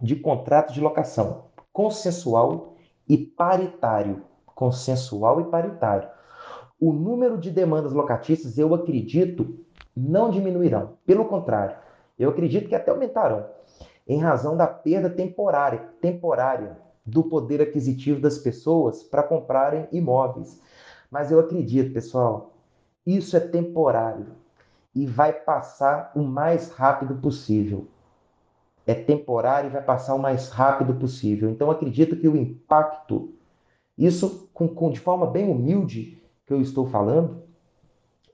de 0.00 0.16
contrato 0.16 0.72
de 0.72 0.80
locação 0.80 1.48
consensual 1.78 2.74
e 3.08 3.16
paritário. 3.16 4.22
Consensual 4.46 5.40
e 5.40 5.44
paritário. 5.44 6.08
o 6.80 6.92
número 6.92 7.38
de 7.38 7.50
demandas 7.50 7.92
locatícias, 7.92 8.56
eu 8.56 8.72
acredito, 8.74 9.58
não 9.96 10.30
diminuirão. 10.30 10.94
Pelo 11.04 11.24
contrário, 11.24 11.76
eu 12.18 12.30
acredito 12.30 12.68
que 12.68 12.74
até 12.74 12.90
aumentarão, 12.90 13.46
em 14.06 14.18
razão 14.18 14.56
da 14.56 14.66
perda 14.66 15.10
temporária, 15.10 15.88
temporária 16.00 16.78
do 17.04 17.24
poder 17.24 17.60
aquisitivo 17.62 18.20
das 18.20 18.38
pessoas 18.38 19.02
para 19.02 19.22
comprarem 19.22 19.88
imóveis. 19.90 20.60
Mas 21.10 21.30
eu 21.30 21.38
acredito, 21.40 21.92
pessoal, 21.92 22.54
isso 23.06 23.36
é 23.36 23.40
temporário 23.40 24.26
e 25.02 25.06
vai 25.06 25.32
passar 25.32 26.10
o 26.16 26.22
mais 26.24 26.70
rápido 26.72 27.14
possível. 27.14 27.86
É 28.84 28.94
temporário 28.94 29.68
e 29.68 29.72
vai 29.72 29.82
passar 29.82 30.14
o 30.16 30.18
mais 30.18 30.48
rápido 30.48 30.92
possível. 30.94 31.48
Então 31.48 31.70
acredito 31.70 32.16
que 32.16 32.26
o 32.26 32.36
impacto, 32.36 33.32
isso 33.96 34.50
com, 34.52 34.66
com, 34.66 34.90
de 34.90 34.98
forma 34.98 35.24
bem 35.24 35.48
humilde 35.48 36.20
que 36.44 36.52
eu 36.52 36.60
estou 36.60 36.84
falando, 36.88 37.44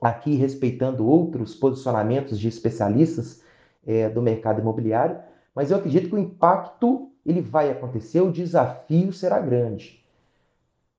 aqui 0.01 0.35
respeitando 0.35 1.07
outros 1.07 1.53
posicionamentos 1.53 2.39
de 2.39 2.47
especialistas 2.47 3.43
é, 3.85 4.09
do 4.09 4.21
mercado 4.21 4.59
imobiliário, 4.59 5.19
mas 5.53 5.69
eu 5.69 5.77
acredito 5.77 6.09
que 6.09 6.15
o 6.15 6.19
impacto 6.19 7.11
ele 7.23 7.41
vai 7.41 7.69
acontecer, 7.69 8.21
o 8.21 8.31
desafio 8.31 9.13
será 9.13 9.39
grande. 9.39 10.03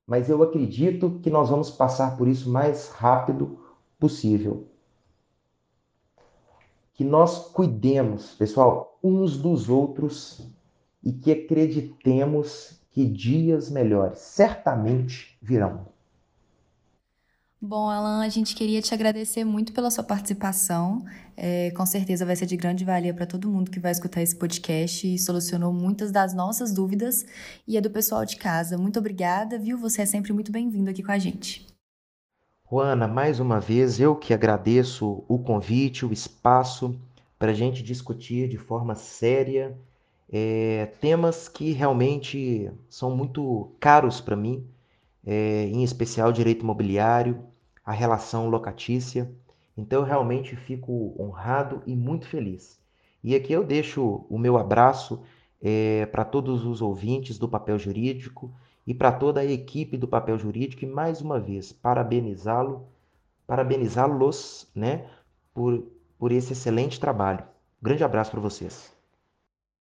Mas 0.05 0.29
eu 0.29 0.41
acredito 0.41 1.19
que 1.21 1.29
nós 1.29 1.49
vamos 1.49 1.69
passar 1.69 2.15
por 2.15 2.29
isso 2.29 2.49
mais 2.49 2.89
rápido 2.89 3.59
possível. 3.99 4.65
Que 6.97 7.05
nós 7.05 7.47
cuidemos, 7.53 8.31
pessoal, 8.31 8.99
uns 9.01 9.37
dos 9.37 9.69
outros 9.69 10.41
e 11.01 11.13
que 11.13 11.31
acreditemos 11.31 12.81
que 12.89 13.05
dias 13.05 13.69
melhores 13.69 14.17
certamente 14.17 15.37
virão. 15.41 15.85
Bom, 17.61 17.87
Alan, 17.89 18.23
a 18.23 18.29
gente 18.29 18.55
queria 18.55 18.81
te 18.81 18.93
agradecer 18.93 19.43
muito 19.43 19.73
pela 19.73 19.91
sua 19.91 20.03
participação. 20.03 21.05
É, 21.35 21.69
com 21.71 21.85
certeza 21.85 22.25
vai 22.25 22.35
ser 22.35 22.47
de 22.47 22.57
grande 22.57 22.83
valia 22.83 23.13
para 23.13 23.27
todo 23.27 23.47
mundo 23.47 23.69
que 23.69 23.79
vai 23.79 23.91
escutar 23.91 24.23
esse 24.23 24.35
podcast 24.35 25.07
e 25.07 25.19
solucionou 25.19 25.71
muitas 25.71 26.11
das 26.11 26.33
nossas 26.33 26.73
dúvidas 26.73 27.25
e 27.67 27.77
é 27.77 27.81
do 27.81 27.91
pessoal 27.91 28.25
de 28.25 28.37
casa. 28.37 28.75
Muito 28.75 28.97
obrigada, 28.97 29.59
viu? 29.59 29.77
Você 29.77 30.01
é 30.01 30.05
sempre 30.07 30.33
muito 30.33 30.51
bem-vindo 30.51 30.89
aqui 30.89 31.03
com 31.03 31.11
a 31.11 31.19
gente. 31.19 31.76
Juana, 32.69 33.07
mais 33.07 33.39
uma 33.39 33.61
vez 33.61 33.97
eu 33.97 34.13
que 34.13 34.33
agradeço 34.33 35.23
o 35.25 35.39
convite, 35.39 36.05
o 36.05 36.11
espaço 36.11 36.99
para 37.39 37.51
a 37.51 37.53
gente 37.53 37.81
discutir 37.81 38.49
de 38.49 38.57
forma 38.57 38.93
séria 38.93 39.77
é, 40.29 40.87
temas 40.99 41.47
que 41.47 41.71
realmente 41.71 42.69
são 42.89 43.15
muito 43.15 43.71
caros 43.79 44.19
para 44.19 44.35
mim 44.35 44.67
é, 45.25 45.63
em 45.67 45.81
especial 45.81 46.29
direito 46.33 46.63
imobiliário, 46.63 47.41
a 47.85 47.93
relação 47.93 48.49
locatícia. 48.49 49.31
Então, 49.77 50.01
eu 50.01 50.05
realmente 50.05 50.53
fico 50.57 51.15
honrado 51.17 51.81
e 51.85 51.95
muito 51.95 52.27
feliz. 52.27 52.77
E 53.23 53.33
aqui 53.33 53.53
eu 53.53 53.63
deixo 53.63 54.25
o 54.29 54.37
meu 54.37 54.57
abraço 54.57 55.21
é, 55.61 56.05
para 56.07 56.25
todos 56.25 56.65
os 56.65 56.81
ouvintes 56.81 57.37
do 57.37 57.47
Papel 57.47 57.79
Jurídico 57.79 58.51
e 58.87 58.93
para 58.93 59.11
toda 59.11 59.41
a 59.41 59.45
equipe 59.45 59.97
do 59.97 60.07
Papel 60.07 60.39
Jurídico 60.39 60.85
e 60.85 60.87
mais 60.87 61.19
uma 61.21 61.39
vez 61.39 61.73
parabenizá-lo, 61.73 62.87
parabenizá-los, 63.45 64.65
né, 64.73 65.09
por, 65.53 65.83
por 66.17 66.31
esse 66.31 66.53
excelente 66.53 66.97
trabalho. 66.99 67.43
grande 67.81 68.03
abraço 68.05 68.31
para 68.31 68.39
vocês. 68.39 68.96